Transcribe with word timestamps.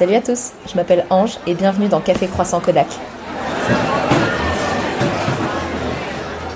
Salut 0.00 0.14
à 0.14 0.22
tous, 0.22 0.52
je 0.66 0.76
m'appelle 0.76 1.04
Ange 1.10 1.36
et 1.46 1.52
bienvenue 1.52 1.88
dans 1.88 2.00
Café 2.00 2.26
Croissant 2.26 2.58
Kodak. 2.58 2.86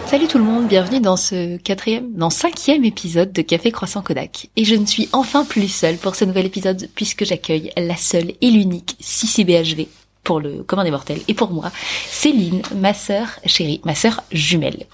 Salut 0.07 0.29
tout 0.29 0.39
le 0.39 0.45
monde, 0.45 0.67
bienvenue 0.67 0.98
dans 0.98 1.19
ce 1.19 1.59
quatrième, 1.59 2.11
non 2.17 2.30
cinquième 2.30 2.87
épisode 2.87 3.35
de 3.35 3.43
Café 3.43 3.71
Croissant 3.71 4.01
Kodak. 4.01 4.49
Et 4.57 4.64
je 4.64 4.75
ne 4.75 4.86
suis 4.86 5.11
enfin 5.12 5.45
plus 5.45 5.68
seule 5.68 5.99
pour 5.99 6.14
ce 6.14 6.25
nouvel 6.25 6.46
épisode 6.46 6.89
puisque 6.95 7.27
j'accueille 7.27 7.71
la 7.77 7.96
seule 7.96 8.32
et 8.41 8.50
l'unique 8.50 8.96
6CBHV 9.03 9.89
pour 10.22 10.40
le 10.40 10.63
commun 10.63 10.85
des 10.85 10.90
mortels 10.90 11.21
et 11.29 11.35
pour 11.35 11.50
moi, 11.50 11.71
Céline, 12.08 12.63
ma 12.76 12.95
sœur 12.95 13.29
chérie, 13.45 13.82
ma 13.85 13.95
sœur 13.95 14.22
jumelle. 14.32 14.86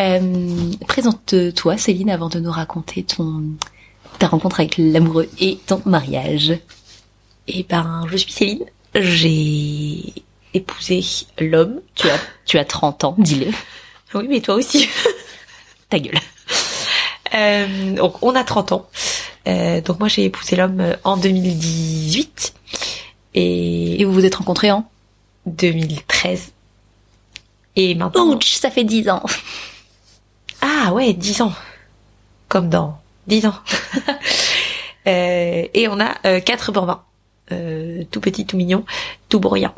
Euh, 0.00 0.72
Présente-toi 0.86 1.76
Céline 1.76 2.08
avant 2.08 2.30
de 2.30 2.40
nous 2.40 2.52
raconter 2.52 3.02
ton 3.02 3.42
ta 4.18 4.28
rencontre 4.28 4.60
avec 4.60 4.78
l'amoureux 4.78 5.28
et 5.38 5.58
ton 5.66 5.82
mariage. 5.84 6.58
Eh 7.50 7.62
ben, 7.62 8.06
je 8.10 8.16
suis 8.18 8.30
Céline. 8.32 8.64
J'ai 8.94 10.12
épousé 10.52 11.02
l'homme. 11.38 11.80
Tu 11.94 12.08
as, 12.08 12.20
tu 12.44 12.58
as 12.58 12.64
30 12.64 13.04
ans, 13.04 13.14
dis-le. 13.16 13.50
Oui, 14.14 14.26
mais 14.28 14.40
toi 14.40 14.56
aussi. 14.56 14.86
Ta 15.88 15.98
gueule. 15.98 16.20
Euh, 17.34 17.94
donc, 17.94 18.22
on 18.22 18.34
a 18.34 18.44
30 18.44 18.72
ans. 18.72 18.88
Euh, 19.46 19.80
donc, 19.80 19.98
moi, 19.98 20.08
j'ai 20.08 20.24
épousé 20.24 20.56
l'homme 20.56 20.80
euh, 20.80 20.96
en 21.04 21.16
2018. 21.16 22.54
Et... 23.34 24.00
Et 24.00 24.04
vous 24.04 24.12
vous 24.12 24.26
êtes 24.26 24.34
rencontrés 24.34 24.70
en 24.70 24.86
2013. 25.46 26.52
Et 27.76 27.94
maintenant... 27.94 28.26
Ouch, 28.26 28.56
ça 28.56 28.70
fait 28.70 28.84
10 28.84 29.08
ans. 29.08 29.22
Ah 30.60 30.92
ouais, 30.92 31.14
10 31.14 31.42
ans. 31.42 31.52
Comme 32.48 32.68
dans 32.68 32.98
10 33.26 33.46
ans. 33.46 33.54
euh, 35.06 35.64
et 35.72 35.88
on 35.88 35.98
a 35.98 36.40
quatre 36.40 36.72
bambins. 36.72 37.04
Euh, 37.52 38.02
tout 38.10 38.20
petit, 38.20 38.46
tout 38.46 38.56
mignon, 38.56 38.84
tout 39.28 39.40
bruyant. 39.40 39.74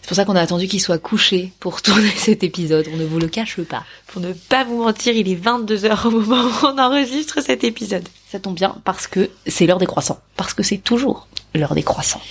C'est 0.00 0.08
pour 0.08 0.16
ça 0.16 0.24
qu'on 0.24 0.36
a 0.36 0.40
attendu 0.40 0.68
qu'il 0.68 0.80
soit 0.80 0.98
couché 0.98 1.52
pour 1.60 1.82
tourner 1.82 2.10
cet 2.16 2.42
épisode. 2.42 2.88
On 2.92 2.96
ne 2.96 3.04
vous 3.04 3.18
le 3.18 3.28
cache 3.28 3.60
pas. 3.60 3.84
Pour 4.06 4.22
ne 4.22 4.32
pas 4.32 4.64
vous 4.64 4.82
mentir, 4.82 5.14
il 5.14 5.30
est 5.30 5.34
22h 5.34 6.06
au 6.06 6.10
moment 6.10 6.42
où 6.44 6.66
on 6.66 6.78
enregistre 6.78 7.42
cet 7.42 7.62
épisode. 7.62 8.08
Ça 8.32 8.40
tombe 8.40 8.54
bien 8.54 8.76
parce 8.84 9.06
que 9.06 9.28
c'est 9.46 9.66
l'heure 9.66 9.78
des 9.78 9.86
croissants. 9.86 10.18
Parce 10.36 10.54
que 10.54 10.62
c'est 10.62 10.78
toujours 10.78 11.28
l'heure 11.54 11.74
des 11.74 11.82
croissants. 11.82 12.22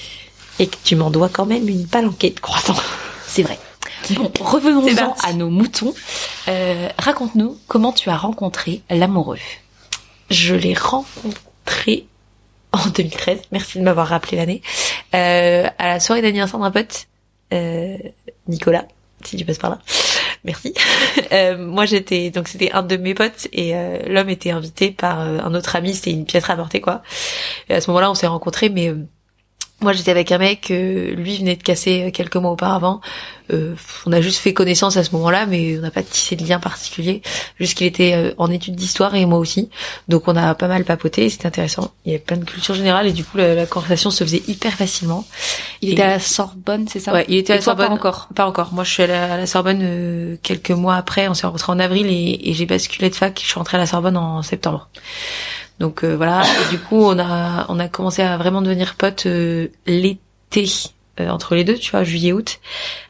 Et 0.58 0.66
que 0.66 0.76
tu 0.84 0.96
m'en 0.96 1.12
dois 1.12 1.30
quand 1.30 1.46
même 1.46 1.70
une 1.70 1.86
palanquée 1.86 2.32
de 2.32 2.40
croissants. 2.40 2.82
C'est 3.28 3.44
vrai. 3.44 3.60
Bon, 4.16 4.32
revenons-en 4.40 5.16
à 5.24 5.34
nos 5.34 5.50
moutons. 5.50 5.94
Euh, 6.48 6.90
Raconte-nous 6.98 7.58
comment 7.68 7.92
tu 7.92 8.10
as 8.10 8.18
rencontré 8.18 8.82
l'amoureux. 8.90 9.40
Je 10.30 10.56
l'ai 10.56 10.74
rencontré 10.74 12.08
en 12.72 12.88
2013. 12.90 13.40
Merci 13.52 13.80
de 13.80 13.84
m'avoir 13.84 14.08
rappelé 14.08 14.38
l'année. 14.38 14.62
Euh, 15.16 15.68
à 15.78 15.88
la 15.88 16.00
soirée 16.00 16.22
d'anniversaire 16.22 16.60
d'un 16.60 16.72
pote, 16.72 17.08
euh, 17.54 17.98
Nicolas, 18.48 18.86
si 19.24 19.38
tu 19.38 19.46
passes 19.46 19.58
par 19.58 19.72
là. 19.72 19.80
Merci. 20.44 20.74
Euh, 21.34 21.58
moi, 21.58 21.86
j'étais 21.86 22.30
donc 22.30 22.48
c'était 22.48 22.72
un 22.72 22.84
de 22.84 22.96
mes 22.96 23.14
potes 23.14 23.48
et 23.52 23.76
euh, 23.76 23.98
l'homme 24.08 24.30
était 24.30 24.52
invité 24.52 24.92
par 24.92 25.20
euh, 25.20 25.40
un 25.44 25.54
autre 25.56 25.76
ami. 25.76 25.94
C'était 25.94 26.12
une 26.12 26.26
pièce 26.26 26.46
rapportée 26.46 26.80
quoi. 26.80 27.02
Et 27.68 27.74
à 27.74 27.82
ce 27.82 27.90
moment-là, 27.90 28.10
on 28.10 28.14
s'est 28.14 28.28
rencontrés, 28.28 28.70
mais 28.70 28.90
euh, 28.90 29.06
moi 29.82 29.94
j'étais 29.94 30.12
avec 30.12 30.32
un 30.32 30.38
mec, 30.40 30.72
euh, 30.72 31.12
lui 31.16 31.38
venait 31.38 31.56
de 31.56 31.64
casser 31.64 32.12
quelques 32.14 32.36
mois 32.38 32.52
auparavant. 32.52 33.00
Euh, 33.54 33.76
on 34.06 34.12
a 34.12 34.20
juste 34.20 34.40
fait 34.40 34.54
connaissance 34.54 34.98
à 34.98 35.04
ce 35.06 35.12
moment-là, 35.14 35.46
mais 35.46 35.78
on 35.78 35.82
n'a 35.82 35.92
pas 35.92 36.04
tissé 36.04 36.36
de 36.36 36.46
lien 36.46 36.60
particulier. 36.60 37.22
Juste 37.60 37.78
qu'il 37.78 37.88
était 37.88 38.14
euh, 38.14 38.34
en 38.38 38.52
études 38.52 38.76
d'histoire 38.76 39.16
et 39.16 39.26
moi 39.26 39.40
aussi, 39.40 39.70
donc 40.10 40.28
on 40.28 40.36
a 40.36 40.54
pas 40.56 40.68
mal 40.68 40.84
papoté. 40.84 41.30
C'était 41.30 41.46
intéressant. 41.48 41.92
Il 42.06 42.12
y 42.12 42.16
avait 42.16 42.24
plein 42.24 42.36
de 42.38 42.44
culture 42.44 42.74
générale 42.76 43.08
et 43.08 43.14
du 43.14 43.24
coup 43.24 43.38
la, 43.38 43.56
la 43.56 43.66
conversation 43.66 44.12
se 44.12 44.24
faisait 44.24 44.42
hyper 44.48 44.74
facilement. 44.74 45.26
Il 45.82 45.90
Et- 45.90 45.92
était 45.94 46.02
à 46.02 46.08
la 46.10 46.20
Sorbonne, 46.20 46.88
c'est 46.90 47.00
ça? 47.00 47.14
Ouais, 47.14 47.26
il 47.30 47.38
était 47.38 47.54
à 47.54 47.58
la 47.58 47.62
toi, 47.62 47.76
pas 47.76 47.84
Sorbonne. 47.84 47.98
encore? 48.00 48.28
Pas 48.36 48.46
encore. 48.48 48.74
Moi, 48.74 48.84
je 48.84 48.92
suis 48.92 49.04
allée 49.04 49.14
à 49.14 49.38
la 49.38 49.46
Sorbonne 49.46 49.80
euh, 49.82 50.36
quelques 50.44 50.72
mois 50.72 50.96
après. 50.96 51.28
On 51.30 51.34
s'est 51.34 51.46
rencontrés 51.48 51.72
en 51.72 51.80
avril 51.80 52.08
et, 52.08 52.50
et 52.50 52.54
j'ai 52.54 52.66
basculé 52.66 53.10
de 53.10 53.16
fac. 53.16 53.40
Je 53.42 53.46
suis 53.46 53.56
rentrée 53.56 53.78
à 53.78 53.80
la 53.80 53.86
Sorbonne 53.86 54.18
en 54.18 54.42
septembre. 54.42 54.90
Donc 55.80 56.04
euh, 56.04 56.16
voilà. 56.16 56.44
Et 56.44 56.76
du 56.76 56.80
coup, 56.80 56.98
on 56.98 57.20
a 57.20 57.66
on 57.70 57.80
a 57.80 57.88
commencé 57.88 58.22
à 58.22 58.38
vraiment 58.38 58.62
devenir 58.62 58.96
potes 58.96 59.26
euh, 59.26 59.68
l'été 59.86 60.66
euh, 61.20 61.30
entre 61.30 61.56
les 61.56 61.64
deux, 61.64 61.76
tu 61.76 61.92
vois, 61.92 62.04
juillet 62.04 62.34
août, 62.34 62.60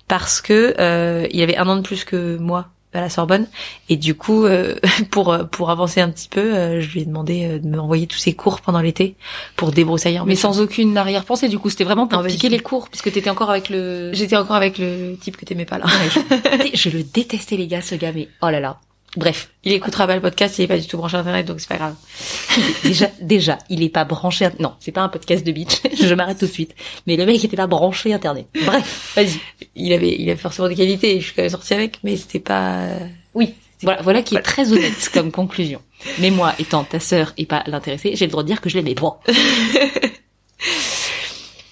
parce 0.08 0.42
que 0.42 0.76
euh, 0.80 1.28
il 1.32 1.42
avait 1.42 1.58
un 1.58 1.68
an 1.68 1.76
de 1.78 1.82
plus 1.82 2.04
que 2.04 2.38
moi 2.38 2.68
à 2.94 3.02
la 3.02 3.10
Sorbonne. 3.10 3.48
Et 3.90 3.96
du 3.98 4.16
coup 4.16 4.46
euh, 4.46 4.76
pour 5.12 5.38
pour 5.52 5.70
avancer 5.70 6.02
un 6.02 6.10
petit 6.10 6.30
peu 6.30 6.56
euh, 6.56 6.82
je 6.82 6.90
lui 6.90 7.02
ai 7.02 7.06
demandé 7.06 7.46
euh, 7.46 7.60
de 7.60 7.68
m'envoyer 7.68 8.08
tous 8.08 8.18
ses 8.18 8.34
cours 8.34 8.62
pendant 8.62 8.80
l'été 8.80 9.16
pour 9.56 9.72
débroussailler 9.72 10.18
un 10.18 10.26
Mais 10.26 10.36
sans 10.36 10.62
aucune 10.62 10.98
arrière-pensée, 10.98 11.48
du 11.50 11.60
coup, 11.60 11.70
c'était 11.70 11.84
vraiment 11.84 12.08
pour 12.08 12.22
Non, 12.22 12.28
piquer 12.28 12.50
les 12.50 12.60
cours, 12.60 12.90
puisque 12.90 13.12
t'étais 13.12 13.30
encore 13.30 13.50
avec 13.50 13.70
le... 13.70 14.12
j'étais 14.14 14.38
encore 14.38 14.56
avec 14.56 14.78
le 14.78 15.16
type 15.16 15.38
que 15.38 15.46
t'aimais 15.46 15.66
pas 15.66 15.78
là. 15.78 15.86
Je, 16.10 16.70
je 16.74 16.90
le 16.90 17.04
détestais, 17.04 17.58
les 17.58 17.68
gars, 17.68 17.82
ce 17.82 17.96
gars, 17.96 18.12
mais 18.14 18.28
oh 18.42 18.50
là 18.50 18.60
là. 18.60 18.80
Bref, 19.18 19.50
Il 19.64 19.74
écoutera 19.74 20.06
pas 20.08 20.16
le 20.16 20.22
podcast, 20.22 20.58
il 20.60 20.62
est 20.64 20.68
pas 20.68 20.78
du 20.78 20.86
tout 20.88 20.96
branché 20.98 21.18
internet, 21.18 21.46
donc 21.46 21.60
c'est 21.60 21.68
pas 21.68 21.78
grave. 21.78 21.96
déjà, 22.84 23.10
déjà, 23.20 23.58
il 23.70 23.82
est 23.84 23.90
pas 23.90 24.06
branché. 24.06 24.46
à- 24.46 24.52
Non, 24.60 24.74
c'est 24.80 24.92
pas 24.92 25.02
un 25.02 25.10
podcast 25.10 25.44
de 25.46 25.52
bitch. 25.52 25.82
je 26.02 26.14
m'arrête 26.14 26.38
tout 26.38 26.46
de 26.46 26.52
suite. 26.52 26.76
Mais 27.08 27.18
le 27.18 27.26
mec 27.26 27.44
était 27.44 27.58
pas 27.58 27.68
branché 27.68 28.14
internet. 28.14 28.46
Bref, 28.66 29.14
vas-y. 29.16 29.40
Il 29.76 29.92
avait, 29.92 30.16
il 30.20 30.30
avait 30.30 30.40
forcément 30.40 30.70
des 30.70 30.76
qualités, 30.76 31.20
je 31.20 31.26
suis 31.26 31.34
quand 31.36 31.42
même 31.42 31.50
sortie 31.52 31.74
avec, 31.74 31.98
mais 32.04 32.16
c'était 32.16 32.40
pas. 32.40 32.86
Oui, 33.34 33.56
voilà, 33.82 34.02
voilà 34.04 34.22
qui 34.22 34.36
est 34.36 34.42
très 34.42 34.72
honnête 34.72 35.10
comme 35.14 35.32
conclusion. 35.32 35.82
Mais 36.20 36.30
moi, 36.30 36.54
étant 36.60 36.84
ta 36.84 37.00
sœur 37.00 37.34
et 37.38 37.46
pas 37.48 37.64
l'intéressée, 37.66 38.12
j'ai 38.16 38.26
le 38.28 38.32
droit 38.32 38.44
de 38.44 38.48
dire 38.48 38.62
que 38.62 38.70
je 38.70 38.78
l'aimais. 38.78 38.94
Bon, 38.94 39.16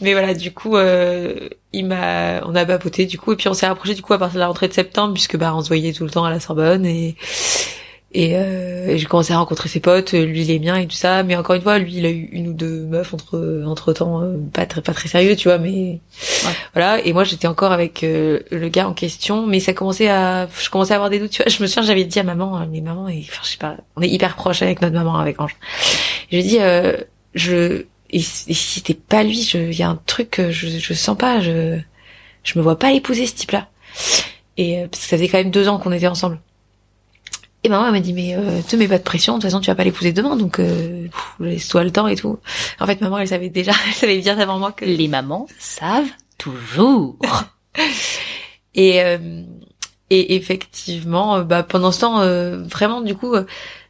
Mais 0.01 0.13
voilà, 0.13 0.33
du 0.33 0.51
coup, 0.51 0.75
euh, 0.75 1.49
il 1.71 1.85
m'a, 1.85 2.41
on 2.45 2.55
a 2.55 2.65
papoté 2.65 3.05
du 3.05 3.17
coup, 3.17 3.33
et 3.33 3.35
puis 3.35 3.47
on 3.47 3.53
s'est 3.53 3.67
rapproché 3.67 3.93
du 3.93 4.01
coup 4.01 4.13
à 4.13 4.17
partir 4.17 4.35
de 4.35 4.39
la 4.39 4.47
rentrée 4.47 4.67
de 4.67 4.73
septembre, 4.73 5.13
puisque 5.13 5.37
bah 5.37 5.53
on 5.55 5.61
se 5.61 5.67
voyait 5.67 5.93
tout 5.93 6.03
le 6.03 6.09
temps 6.09 6.25
à 6.25 6.29
la 6.29 6.39
Sorbonne 6.39 6.85
et 6.85 7.15
et, 8.17 8.37
euh, 8.37 8.87
et 8.87 8.97
j'ai 8.97 9.05
commencé 9.07 9.33
à 9.33 9.37
rencontrer 9.39 9.67
ses 9.67 9.81
potes, 9.81 10.13
lui 10.13 10.45
les 10.45 10.57
miens 10.57 10.77
et 10.77 10.87
tout 10.87 10.95
ça. 10.95 11.23
Mais 11.23 11.35
encore 11.35 11.55
une 11.55 11.61
fois, 11.61 11.79
lui 11.79 11.95
il 11.95 12.05
a 12.05 12.09
eu 12.09 12.29
une 12.31 12.47
ou 12.47 12.53
deux 12.53 12.85
meufs 12.85 13.13
entre 13.13 13.63
entre 13.65 13.91
temps, 13.91 14.23
pas 14.53 14.65
très 14.65 14.81
pas 14.81 14.93
très 14.93 15.09
sérieux, 15.09 15.35
tu 15.35 15.49
vois, 15.49 15.57
mais 15.57 15.99
voilà. 16.73 17.03
Et 17.05 17.11
moi 17.11 17.25
j'étais 17.25 17.47
encore 17.47 17.73
avec 17.73 18.03
euh, 18.03 18.39
le 18.51 18.69
gars 18.69 18.87
en 18.87 18.93
question, 18.93 19.45
mais 19.45 19.59
ça 19.59 19.73
commençait 19.73 20.07
à, 20.07 20.47
je 20.61 20.69
commençais 20.69 20.93
à 20.93 20.95
avoir 20.95 21.09
des 21.09 21.19
doutes, 21.19 21.31
tu 21.31 21.43
vois. 21.43 21.51
Je 21.51 21.61
me 21.61 21.67
souviens, 21.67 21.83
j'avais 21.83 22.05
dit 22.05 22.19
à 22.19 22.23
maman, 22.23 22.57
euh, 22.57 22.65
mais 22.71 22.79
maman, 22.79 23.09
et, 23.09 23.25
enfin 23.29 23.41
je 23.43 23.49
sais 23.49 23.57
pas, 23.57 23.75
on 23.97 24.01
est 24.01 24.09
hyper 24.09 24.35
proche 24.35 24.61
avec 24.61 24.81
notre 24.81 24.95
maman 24.95 25.15
avec 25.17 25.41
Ange. 25.41 25.57
Je 26.31 26.37
lui 26.37 26.43
ai 26.43 26.47
dit, 26.47 26.57
euh, 26.61 26.95
je 27.33 27.83
et, 28.15 28.21
si 28.21 28.49
et 28.49 28.53
si 28.55 28.75
c'était 28.79 28.93
pas 28.95 29.23
lui, 29.23 29.41
je- 29.43 29.57
il 29.57 29.77
y 29.77 29.83
a 29.83 29.89
un 29.89 29.99
truc 30.07 30.31
que 30.31 30.51
je, 30.51 30.67
je 30.67 30.93
sens 30.95 31.17
pas, 31.17 31.39
je, 31.41 31.79
je 32.43 32.57
me 32.59 32.63
vois 32.63 32.79
pas 32.79 32.91
épouser 32.91 33.27
ce 33.27 33.35
type-là. 33.35 33.67
Et 34.57 34.79
euh, 34.79 34.87
parce 34.87 35.03
que 35.03 35.09
ça 35.09 35.17
faisait 35.17 35.27
quand 35.29 35.37
même 35.37 35.51
deux 35.51 35.67
ans 35.67 35.77
qu'on 35.79 35.91
était 35.91 36.07
ensemble. 36.07 36.39
Et 37.63 37.69
maman 37.69 37.87
elle 37.87 37.93
m'a 37.93 37.99
dit 37.99 38.13
mais 38.13 38.35
euh, 38.35 38.61
te 38.61 38.75
mets 38.75 38.87
pas 38.87 38.99
de 38.99 39.03
pression, 39.03 39.33
de 39.33 39.39
toute 39.41 39.49
façon 39.49 39.59
tu 39.59 39.71
vas 39.71 39.75
pas 39.75 39.83
l'épouser 39.83 40.11
demain, 40.13 40.35
donc 40.35 40.59
euh, 40.59 41.07
laisse-toi 41.39 41.83
le 41.83 41.91
temps 41.91 42.07
et 42.07 42.15
tout. 42.15 42.37
En 42.79 42.85
fait 42.85 43.01
maman 43.01 43.17
elle 43.17 43.27
savait 43.27 43.49
déjà, 43.49 43.71
elle 43.87 43.93
savait 43.93 44.19
bien 44.19 44.37
avant 44.39 44.59
moi 44.59 44.71
que. 44.71 44.85
les 44.85 45.07
mamans 45.07 45.47
savent 45.59 46.05
toujours. 46.37 47.17
Et 48.75 49.01
euh, 49.01 49.41
et 50.09 50.35
effectivement, 50.35 51.37
euh, 51.37 51.43
bah 51.43 51.63
pendant 51.63 51.91
ce 51.91 52.01
temps, 52.01 52.19
euh, 52.21 52.61
vraiment 52.63 53.01
du 53.01 53.15
coup, 53.15 53.33
euh, 53.33 53.45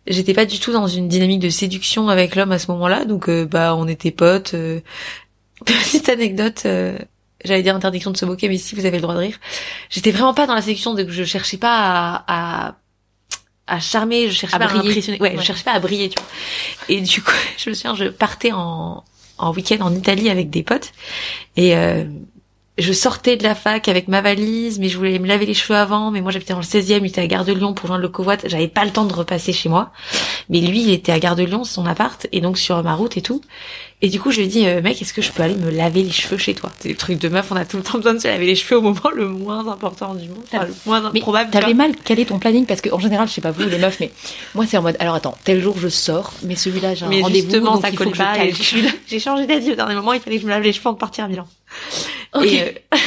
j'étais 0.07 0.33
pas 0.33 0.45
du 0.45 0.59
tout 0.59 0.71
dans 0.71 0.87
une 0.87 1.07
dynamique 1.07 1.39
de 1.39 1.49
séduction 1.49 2.09
avec 2.09 2.35
l'homme 2.35 2.51
à 2.51 2.59
ce 2.59 2.69
moment-là, 2.71 3.05
donc 3.05 3.29
euh, 3.29 3.45
bah 3.45 3.75
on 3.75 3.87
était 3.87 4.11
potes. 4.11 4.53
euh. 4.53 4.79
Petite 5.65 6.09
anecdote. 6.09 6.63
euh, 6.65 6.97
J'allais 7.43 7.61
dire 7.63 7.75
interdiction 7.75 8.11
de 8.11 8.17
se 8.17 8.25
moquer, 8.25 8.49
mais 8.49 8.57
si 8.57 8.73
vous 8.75 8.85
avez 8.85 8.97
le 8.97 9.01
droit 9.01 9.13
de 9.13 9.19
rire. 9.19 9.39
J'étais 9.89 10.11
vraiment 10.11 10.33
pas 10.33 10.47
dans 10.47 10.55
la 10.55 10.61
séduction, 10.61 10.93
donc 10.95 11.09
je 11.09 11.23
cherchais 11.23 11.57
pas 11.57 11.77
à, 11.77 12.67
à, 12.67 12.75
à 13.67 13.79
charmer, 13.79 14.27
je 14.29 14.33
cherchais 14.33 14.55
À 14.55 14.59
pas 14.59 14.65
à 14.65 14.77
impressionner. 14.77 15.19
Ouais, 15.19 15.31
Ouais. 15.31 15.37
je 15.37 15.43
cherchais 15.43 15.63
pas 15.63 15.73
à 15.73 15.79
briller, 15.79 16.09
tu 16.09 16.15
vois. 16.19 16.27
Et 16.89 17.01
du 17.01 17.21
coup, 17.21 17.31
je 17.57 17.69
me 17.69 17.75
souviens, 17.75 17.93
je 17.95 18.05
partais 18.05 18.51
en, 18.51 19.03
en 19.37 19.53
week-end 19.53 19.77
en 19.81 19.93
Italie 19.93 20.29
avec 20.29 20.49
des 20.49 20.63
potes, 20.63 20.91
et 21.55 21.75
euh, 21.75 22.05
je 22.77 22.91
sortais 22.91 23.37
de 23.37 23.43
la 23.43 23.55
fac 23.55 23.87
avec 23.87 24.07
ma 24.07 24.21
valise, 24.21 24.79
mais 24.79 24.89
je 24.89 24.97
voulais 24.97 25.17
me 25.19 25.27
laver 25.27 25.45
les 25.45 25.53
cheveux 25.53 25.77
avant. 25.77 26.11
Mais 26.11 26.21
moi, 26.21 26.31
j'habitais 26.31 26.53
dans 26.53 26.59
le 26.59 26.65
16e, 26.65 26.99
il 26.99 27.07
était 27.07 27.21
à 27.21 27.27
Gare 27.27 27.45
de 27.45 27.53
Lyon 27.53 27.73
pour 27.73 27.87
joindre 27.87 28.01
le 28.01 28.09
covoit. 28.09 28.35
J'avais 28.43 28.67
pas 28.67 28.83
le 28.83 28.91
temps 28.91 29.05
de 29.05 29.13
repasser 29.13 29.53
chez 29.53 29.69
moi. 29.69 29.91
Mais 30.49 30.59
lui, 30.59 30.81
il 30.81 30.91
était 30.91 31.11
à 31.11 31.19
Gare 31.19 31.35
de 31.35 31.43
Lyon, 31.43 31.63
son 31.63 31.85
appart, 31.85 32.27
et 32.31 32.41
donc 32.41 32.57
sur 32.57 32.83
ma 32.83 32.93
route 32.93 33.15
et 33.15 33.21
tout. 33.21 33.41
Et 34.01 34.09
du 34.09 34.19
coup, 34.19 34.29
je 34.29 34.37
lui 34.37 34.43
ai 34.43 34.47
dit, 34.47 34.67
euh, 34.67 34.81
mec, 34.81 35.01
est-ce 35.01 35.13
que 35.13 35.21
je 35.21 35.31
peux 35.31 35.41
aller 35.41 35.55
me 35.55 35.71
laver 35.71 36.03
les 36.03 36.11
cheveux 36.11 36.37
chez 36.37 36.53
toi? 36.53 36.69
C'est 36.79 36.89
des 36.89 36.95
trucs 36.95 37.17
de 37.17 37.29
meuf, 37.29 37.49
on 37.51 37.55
a 37.55 37.63
tout 37.63 37.77
le 37.77 37.83
temps 37.83 37.97
besoin 37.97 38.13
de 38.13 38.19
se 38.19 38.27
laver 38.27 38.45
les 38.45 38.55
cheveux 38.55 38.77
au 38.77 38.81
moment 38.81 39.09
le 39.15 39.29
moins 39.29 39.65
important 39.69 40.13
du 40.13 40.27
monde, 40.27 40.43
enfin, 40.43 40.65
le 40.65 40.73
moins 40.85 41.11
Mais 41.13 41.21
improbable. 41.21 41.49
T'avais 41.49 41.73
mal 41.73 41.95
calé 41.95 42.25
ton 42.25 42.37
planning? 42.37 42.65
Parce 42.65 42.81
que 42.81 42.89
en 42.89 42.99
général, 42.99 43.29
je 43.29 43.33
sais 43.33 43.41
pas 43.41 43.51
vous 43.51 43.63
les 43.63 43.77
meufs, 43.77 43.99
mais 44.01 44.11
moi 44.53 44.65
c'est 44.67 44.77
en 44.77 44.81
mode 44.81 44.97
alors 44.99 45.15
attends, 45.15 45.37
tel 45.45 45.61
jour 45.61 45.77
je 45.79 45.87
sors, 45.87 46.33
mais 46.43 46.55
celui-là 46.55 46.93
j'ai 46.93 47.05
un 47.05 47.21
rendez-vous 47.21 47.59
donc 47.61 47.81
ça 47.81 47.89
il 47.89 47.97
faut 47.97 48.09
que 48.09 48.17
je 48.17 48.85
J'ai 49.07 49.19
changé 49.19 49.47
d'avis 49.47 49.71
au 49.71 49.75
dernier 49.75 49.95
moment, 49.95 50.11
il 50.11 50.19
fallait 50.19 50.35
que 50.35 50.41
je 50.41 50.47
me 50.47 50.51
lave 50.51 50.61
les 50.61 50.73
cheveux 50.73 50.87
avant 50.87 50.93
de 50.93 50.99
partir 50.99 51.23
à 51.23 51.27
Milan. 51.27 51.47
Et, 52.43 52.61
euh, 52.61 52.97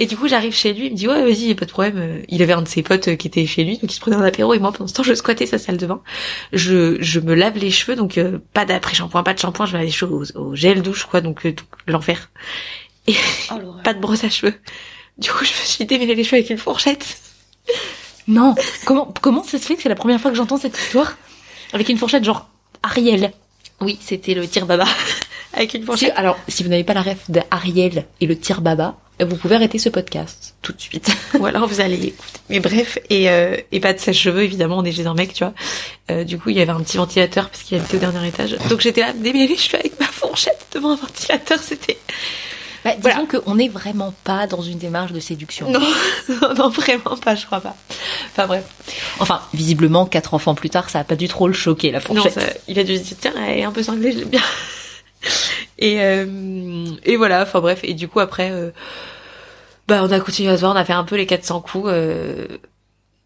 Et 0.00 0.06
du 0.06 0.16
coup, 0.16 0.28
j'arrive 0.28 0.54
chez 0.54 0.72
lui, 0.72 0.86
il 0.86 0.92
me 0.92 0.96
dit 0.96 1.08
ouais, 1.08 1.22
vas-y, 1.22 1.54
pas 1.56 1.64
de 1.64 1.70
problème. 1.70 1.98
Euh, 1.98 2.22
Il 2.28 2.40
avait 2.42 2.52
un 2.52 2.62
de 2.62 2.68
ses 2.68 2.82
potes 2.84 3.08
euh, 3.08 3.16
qui 3.16 3.26
était 3.26 3.44
chez 3.46 3.64
lui, 3.64 3.78
donc 3.78 3.90
il 3.90 3.94
se 3.94 4.00
prenait 4.00 4.14
un 4.16 4.22
apéro 4.22 4.54
et 4.54 4.60
moi 4.60 4.70
pendant 4.70 4.86
ce 4.86 4.94
temps, 4.94 5.02
je 5.02 5.12
squattais 5.12 5.46
sa 5.46 5.58
salle 5.58 5.76
de 5.76 5.86
bain. 5.86 6.00
Je 6.52 6.96
je 7.00 7.18
me 7.18 7.34
lave 7.34 7.58
les 7.58 7.72
cheveux, 7.72 7.96
donc 7.96 8.16
euh, 8.16 8.38
pas 8.52 8.64
d'après 8.64 8.94
shampoing, 8.94 9.24
pas 9.24 9.34
de 9.34 9.40
shampoing, 9.40 9.66
je 9.66 9.72
me 9.72 9.78
lave 9.78 9.86
les 9.86 9.92
cheveux 9.92 10.12
au, 10.12 10.38
au 10.40 10.54
gel 10.54 10.82
douche 10.82 11.04
quoi, 11.06 11.20
donc, 11.20 11.44
euh, 11.46 11.52
donc 11.52 11.66
l'enfer. 11.88 12.30
Et 13.08 13.14
pas 13.84 13.92
de 13.92 13.98
brosse 14.00 14.22
à 14.22 14.30
cheveux. 14.30 14.54
Du 15.18 15.30
coup, 15.32 15.44
je 15.44 15.50
me 15.50 15.66
suis 15.66 15.84
démêlé 15.84 16.14
les 16.14 16.22
cheveux 16.22 16.36
avec 16.36 16.50
une 16.50 16.58
fourchette. 16.58 17.18
Non, 18.28 18.54
comment 18.84 19.12
comment 19.20 19.42
ça 19.42 19.58
se 19.58 19.66
fait 19.66 19.74
que 19.74 19.82
c'est 19.82 19.88
la 19.88 19.96
première 19.96 20.20
fois 20.20 20.30
que 20.30 20.36
j'entends 20.36 20.58
cette 20.58 20.78
histoire 20.78 21.16
avec 21.72 21.88
une 21.88 21.98
fourchette 21.98 22.22
genre 22.22 22.48
Ariel? 22.84 23.32
Oui, 23.80 23.98
c'était 24.00 24.34
le 24.34 24.46
tir 24.46 24.64
baba 24.66 24.86
avec 25.52 25.74
une 25.74 25.80
Si- 25.82 25.86
fourchette. 25.86 26.12
alors, 26.16 26.38
si 26.48 26.62
vous 26.62 26.68
n'avez 26.68 26.84
pas 26.84 26.94
la 26.94 27.02
ref 27.02 27.30
d'Ariel 27.30 28.06
et 28.20 28.26
le 28.26 28.38
tir 28.38 28.60
baba, 28.60 28.96
vous 29.20 29.34
pouvez 29.36 29.56
arrêter 29.56 29.78
ce 29.78 29.88
podcast 29.88 30.54
tout 30.62 30.72
de 30.72 30.80
suite. 30.80 31.10
Ou 31.38 31.46
alors 31.46 31.66
vous 31.66 31.80
allez 31.80 31.96
écouter. 31.96 32.38
Mais 32.50 32.60
bref, 32.60 32.98
et, 33.10 33.28
euh, 33.30 33.56
et 33.72 33.80
pas 33.80 33.92
de 33.92 33.98
sèche-cheveux, 33.98 34.42
évidemment, 34.44 34.78
on 34.78 34.84
est 34.84 34.92
chez 34.92 35.06
un 35.06 35.14
mec, 35.14 35.32
tu 35.34 35.42
vois. 35.42 35.54
Euh, 36.10 36.22
du 36.22 36.38
coup, 36.38 36.50
il 36.50 36.56
y 36.56 36.60
avait 36.60 36.70
un 36.70 36.80
petit 36.80 36.96
ventilateur 36.98 37.48
parce 37.50 37.62
qu'il 37.64 37.76
habitait 37.78 37.96
au 37.96 38.00
dernier 38.00 38.28
étage. 38.28 38.56
Donc 38.68 38.80
j'étais 38.80 39.00
là, 39.00 39.12
démêler 39.12 39.48
les 39.48 39.56
cheveux 39.56 39.78
avec 39.80 39.98
ma 39.98 40.06
fourchette 40.06 40.66
devant 40.72 40.90
un 40.92 40.96
ventilateur, 40.96 41.58
c'était... 41.60 41.98
Bah, 42.84 42.92
disons 42.96 43.26
qu'on 43.26 43.56
n'est 43.56 43.68
vraiment 43.68 44.14
pas 44.22 44.46
dans 44.46 44.62
une 44.62 44.78
démarche 44.78 45.10
de 45.10 45.18
séduction. 45.18 45.68
Non, 45.68 45.80
non, 46.40 46.54
non, 46.54 46.68
vraiment 46.68 47.16
pas, 47.20 47.34
je 47.34 47.44
crois 47.44 47.60
pas. 47.60 47.74
Enfin 48.30 48.46
bref. 48.46 48.64
Enfin, 49.18 49.40
visiblement, 49.52 50.06
quatre 50.06 50.32
enfants 50.32 50.54
plus 50.54 50.70
tard, 50.70 50.88
ça 50.88 51.00
a 51.00 51.04
pas 51.04 51.16
dû 51.16 51.26
trop 51.26 51.48
le 51.48 51.54
choquer, 51.54 51.90
la 51.90 51.98
Non, 51.98 52.04
fourchette. 52.22 52.34
ça- 52.34 52.52
il 52.68 52.78
a 52.78 52.84
dû 52.84 52.96
se 52.96 53.02
dire, 53.02 53.16
tiens, 53.20 53.32
elle 53.48 53.58
est 53.58 53.64
un 53.64 53.72
peu 53.72 53.82
cinglée, 53.82 54.12
je 54.12 54.18
l'aime 54.20 54.28
bien. 54.28 54.40
Et, 55.78 56.00
euh, 56.02 56.86
et 57.04 57.16
voilà, 57.16 57.42
enfin 57.42 57.60
bref. 57.60 57.80
Et 57.84 57.94
du 57.94 58.08
coup, 58.08 58.20
après, 58.20 58.50
euh, 58.50 58.70
bah, 59.86 60.00
on 60.02 60.10
a 60.10 60.20
continué 60.20 60.50
à 60.50 60.56
se 60.56 60.60
voir, 60.60 60.72
on 60.74 60.76
a 60.76 60.84
fait 60.84 60.92
un 60.92 61.04
peu 61.04 61.16
les 61.16 61.26
400 61.26 61.60
coups. 61.60 61.86
euh, 61.88 62.46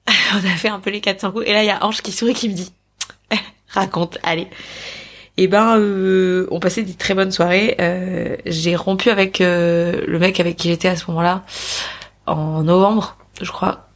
on 0.35 0.37
a 0.37 0.57
fait 0.57 0.69
un 0.69 0.79
peu 0.79 0.91
les 0.91 1.01
400 1.01 1.33
coups. 1.33 1.45
Et 1.47 1.53
là, 1.53 1.63
il 1.63 1.67
y 1.67 1.71
a 1.71 1.85
Ange 1.85 2.03
qui 2.03 2.13
sourit, 2.13 2.35
qui 2.35 2.49
me 2.51 2.55
dit, 2.55 2.73
raconte, 3.69 4.19
allez. 4.23 4.49
Et 5.39 5.49
ben, 5.49 5.79
on 6.51 6.61
passait 6.61 6.83
des 6.83 6.93
très 6.93 7.15
bonnes 7.15 7.33
soirées. 7.33 7.75
J'ai 8.45 8.77
rompu 8.77 9.09
avec 9.09 9.39
le 9.39 10.19
mec 10.19 10.39
avec 10.41 10.57
qui 10.57 10.69
j'étais 10.69 10.89
à 10.89 10.97
ce 10.97 11.07
moment-là 11.11 11.43
en 12.27 12.63
novembre, 12.63 13.17
je 13.41 13.51
crois. 13.51 13.89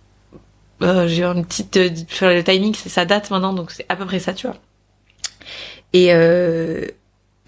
J'ai 0.81 1.25
une 1.25 1.44
petite, 1.44 1.78
sur 2.10 2.28
le 2.28 2.43
timing, 2.43 2.75
c'est 2.75 2.88
ça 2.88 3.04
date 3.04 3.31
maintenant, 3.31 3.52
donc 3.52 3.70
c'est 3.70 3.84
à 3.90 3.96
peu 3.96 4.06
près 4.06 4.19
ça, 4.19 4.32
tu 4.32 4.46
vois. 4.46 4.56
Et 5.93 6.10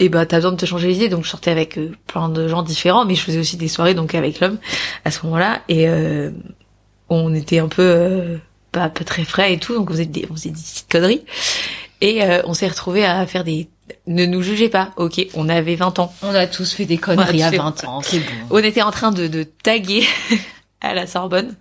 et 0.00 0.08
bah 0.08 0.26
t'as 0.26 0.36
besoin 0.36 0.52
de 0.52 0.56
te 0.56 0.66
changer 0.66 0.88
les 0.88 0.96
idées, 0.96 1.08
donc 1.08 1.24
je 1.24 1.30
sortais 1.30 1.50
avec 1.50 1.78
euh, 1.78 1.92
plein 2.06 2.28
de 2.28 2.48
gens 2.48 2.62
différents, 2.62 3.04
mais 3.04 3.14
je 3.14 3.22
faisais 3.22 3.38
aussi 3.38 3.56
des 3.56 3.68
soirées 3.68 3.94
donc 3.94 4.14
avec 4.14 4.40
l'homme 4.40 4.58
à 5.04 5.10
ce 5.10 5.24
moment-là, 5.26 5.60
et 5.68 5.88
euh, 5.88 6.30
on 7.08 7.34
était 7.34 7.58
un 7.58 7.68
peu 7.68 7.82
euh, 7.82 8.36
pas 8.72 8.88
très 8.90 9.24
frais 9.24 9.52
et 9.54 9.58
tout, 9.58 9.74
donc 9.74 9.90
on 9.90 9.92
faisait 9.92 10.06
des 10.06 10.26
on 10.30 10.34
faisait 10.34 10.50
des 10.50 10.60
petites 10.60 10.90
conneries, 10.90 11.24
et 12.00 12.22
euh, 12.22 12.42
on 12.44 12.54
s'est 12.54 12.68
retrouvés 12.68 13.04
à 13.04 13.26
faire 13.26 13.44
des 13.44 13.68
ne 14.06 14.26
nous 14.26 14.42
jugez 14.42 14.68
pas, 14.68 14.90
ok, 14.98 15.26
on 15.32 15.48
avait 15.48 15.74
20 15.74 15.98
ans. 15.98 16.12
On 16.22 16.34
a 16.34 16.46
tous 16.46 16.72
fait 16.74 16.84
des 16.84 16.98
conneries 16.98 17.42
à 17.42 17.46
tu 17.46 17.56
fais- 17.56 17.62
20 17.62 17.84
ans, 17.84 18.02
c'est 18.02 18.18
bon. 18.18 18.24
On 18.50 18.58
était 18.58 18.82
en 18.82 18.90
train 18.90 19.12
de, 19.12 19.26
de 19.28 19.44
taguer 19.44 20.04
à 20.82 20.92
la 20.92 21.06
Sorbonne. 21.06 21.54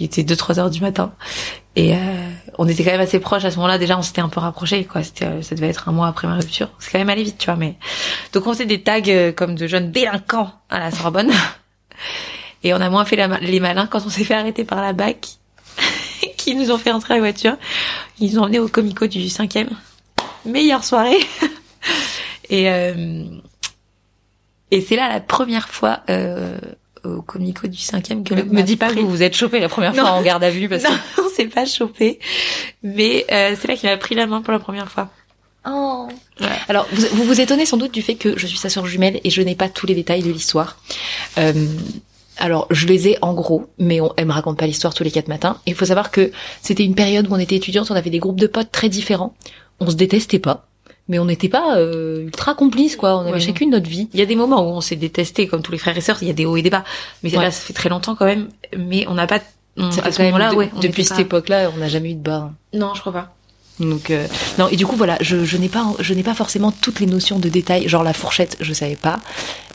Il 0.00 0.06
était 0.06 0.22
2-3 0.24 0.58
heures 0.58 0.70
du 0.70 0.80
matin. 0.80 1.12
Et 1.74 1.94
euh, 1.94 1.96
on 2.58 2.68
était 2.68 2.84
quand 2.84 2.90
même 2.90 3.00
assez 3.00 3.18
proches 3.18 3.44
à 3.44 3.50
ce 3.50 3.56
moment-là. 3.56 3.78
Déjà, 3.78 3.98
on 3.98 4.02
s'était 4.02 4.20
un 4.20 4.28
peu 4.28 4.40
rapprochés. 4.40 4.84
Quoi. 4.84 5.02
C'était, 5.02 5.24
euh, 5.24 5.42
ça 5.42 5.54
devait 5.54 5.68
être 5.68 5.88
un 5.88 5.92
mois 5.92 6.08
après 6.08 6.28
ma 6.28 6.36
rupture. 6.36 6.68
C'est 6.78 6.90
quand 6.90 6.98
même 6.98 7.08
allé 7.08 7.22
vite, 7.22 7.38
tu 7.38 7.46
vois. 7.46 7.56
Mais 7.56 7.76
donc 8.32 8.46
on 8.46 8.52
faisait 8.52 8.66
des 8.66 8.82
tags 8.82 9.00
euh, 9.08 9.32
comme 9.32 9.54
de 9.54 9.66
jeunes 9.66 9.90
délinquants 9.90 10.52
à 10.68 10.78
la 10.78 10.90
Sorbonne. 10.90 11.32
Et 12.64 12.74
on 12.74 12.80
a 12.80 12.90
moins 12.90 13.04
fait 13.04 13.16
la 13.16 13.26
les 13.40 13.58
malins 13.58 13.86
quand 13.86 14.04
on 14.06 14.10
s'est 14.10 14.22
fait 14.24 14.34
arrêter 14.34 14.64
par 14.64 14.80
la 14.82 14.92
BAC, 14.92 15.38
qui 16.36 16.54
nous 16.54 16.70
ont 16.70 16.78
fait 16.78 16.92
rentrer 16.92 17.14
à 17.14 17.16
la 17.16 17.22
voiture. 17.22 17.56
Ils 18.20 18.32
nous 18.32 18.38
ont 18.38 18.42
emmenés 18.44 18.60
au 18.60 18.68
Comico 18.68 19.06
du 19.06 19.18
5e. 19.20 19.66
Meilleure 20.44 20.84
soirée. 20.84 21.18
Et 22.50 22.70
euh, 22.70 23.24
et 24.70 24.80
c'est 24.80 24.96
là 24.96 25.08
la 25.08 25.20
première 25.20 25.68
fois 25.68 26.00
euh, 26.08 26.58
au 27.04 27.20
Comico 27.22 27.66
du 27.66 27.76
5e 27.76 28.24
que 28.24 28.34
Me, 28.34 28.62
dis 28.62 28.76
pas 28.76 28.88
que 28.92 29.00
vous 29.00 29.08
vous 29.08 29.22
êtes 29.22 29.36
chopé 29.36 29.60
la 29.60 29.68
première 29.68 29.94
Non. 29.94 30.02
fois 30.02 30.10
en 30.12 30.22
garde 30.22 30.42
à 30.42 30.50
vue 30.50 30.68
parce 30.68 30.82
que... 30.82 30.88
Non, 30.88 31.21
s'est 31.34 31.46
pas 31.46 31.64
chopé. 31.66 32.18
Mais 32.82 33.24
euh, 33.32 33.54
c'est 33.60 33.68
là 33.68 33.76
qu'il 33.76 33.88
m'a 33.88 33.96
pris 33.96 34.14
la 34.14 34.26
main 34.26 34.42
pour 34.42 34.52
la 34.52 34.58
première 34.58 34.90
fois. 34.90 35.08
Oh. 35.68 36.08
Alors, 36.68 36.86
vous, 36.92 37.06
vous 37.12 37.24
vous 37.24 37.40
étonnez 37.40 37.66
sans 37.66 37.76
doute 37.76 37.92
du 37.92 38.02
fait 38.02 38.16
que 38.16 38.36
je 38.36 38.46
suis 38.46 38.58
sa 38.58 38.68
sœur 38.68 38.84
jumelle 38.86 39.20
et 39.22 39.30
je 39.30 39.40
n'ai 39.42 39.54
pas 39.54 39.68
tous 39.68 39.86
les 39.86 39.94
détails 39.94 40.22
de 40.22 40.30
l'histoire. 40.32 40.76
Euh, 41.38 41.52
alors, 42.38 42.66
je 42.70 42.86
les 42.86 43.08
ai 43.08 43.18
en 43.22 43.32
gros, 43.34 43.66
mais 43.78 44.00
on, 44.00 44.12
elle 44.16 44.26
me 44.26 44.32
raconte 44.32 44.58
pas 44.58 44.66
l'histoire 44.66 44.92
tous 44.94 45.04
les 45.04 45.10
quatre 45.12 45.28
matins. 45.28 45.58
Et 45.66 45.70
il 45.70 45.76
faut 45.76 45.84
savoir 45.84 46.10
que 46.10 46.32
c'était 46.62 46.82
une 46.84 46.94
période 46.96 47.28
où 47.28 47.34
on 47.34 47.38
était 47.38 47.54
étudiante, 47.56 47.90
on 47.90 47.94
avait 47.94 48.10
des 48.10 48.18
groupes 48.18 48.40
de 48.40 48.46
potes 48.48 48.72
très 48.72 48.88
différents. 48.88 49.34
On 49.78 49.88
se 49.90 49.94
détestait 49.94 50.38
pas, 50.40 50.66
mais 51.08 51.18
on 51.20 51.26
n'était 51.26 51.48
pas 51.48 51.76
euh, 51.76 52.22
ultra 52.24 52.54
complices, 52.54 52.96
quoi. 52.96 53.16
On 53.18 53.20
avait 53.20 53.32
Ouais, 53.34 53.40
chacune 53.40 53.70
notre 53.70 53.88
vie. 53.88 54.08
Il 54.14 54.18
y 54.18 54.22
a 54.22 54.26
des 54.26 54.34
moments 54.36 54.62
où 54.62 54.72
on 54.74 54.80
s'est 54.80 54.96
détesté 54.96 55.46
comme 55.46 55.62
tous 55.62 55.70
les 55.72 55.78
frères 55.78 55.96
et 55.96 56.00
sœurs. 56.00 56.18
Il 56.22 56.26
y 56.28 56.30
a 56.30 56.34
des 56.34 56.46
hauts 56.46 56.56
et 56.56 56.62
des 56.62 56.70
bas. 56.70 56.82
Mais 57.22 57.30
Ouais. 57.36 57.44
là, 57.44 57.50
ça 57.52 57.60
fait 57.60 57.72
très 57.72 57.88
longtemps 57.88 58.16
quand 58.16 58.26
même. 58.26 58.48
Mais 58.76 59.06
on 59.06 59.14
n'a 59.14 59.26
pas. 59.28 59.40
On- 59.76 59.90
Ça 59.90 60.02
fait 60.02 60.08
à 60.08 60.12
ce 60.12 60.22
moment-là, 60.22 60.54
ouais. 60.54 60.70
depuis 60.80 61.04
cette 61.04 61.16
pas- 61.16 61.22
époque-là, 61.22 61.70
on 61.74 61.78
n'a 61.78 61.88
jamais 61.88 62.12
eu 62.12 62.14
de 62.14 62.30
hein. 62.30 62.52
Non, 62.74 62.94
je 62.94 63.00
crois 63.00 63.12
pas. 63.12 63.34
Donc 63.80 64.10
euh, 64.10 64.26
non 64.58 64.68
et 64.68 64.76
du 64.76 64.84
coup 64.86 64.96
voilà 64.96 65.16
je, 65.22 65.44
je 65.46 65.56
n'ai 65.56 65.70
pas 65.70 65.86
je 65.98 66.12
n'ai 66.12 66.22
pas 66.22 66.34
forcément 66.34 66.70
toutes 66.72 67.00
les 67.00 67.06
notions 67.06 67.38
de 67.38 67.48
détails 67.48 67.88
genre 67.88 68.02
la 68.02 68.12
fourchette 68.12 68.56
je 68.60 68.72
savais 68.74 68.96
pas 68.96 69.18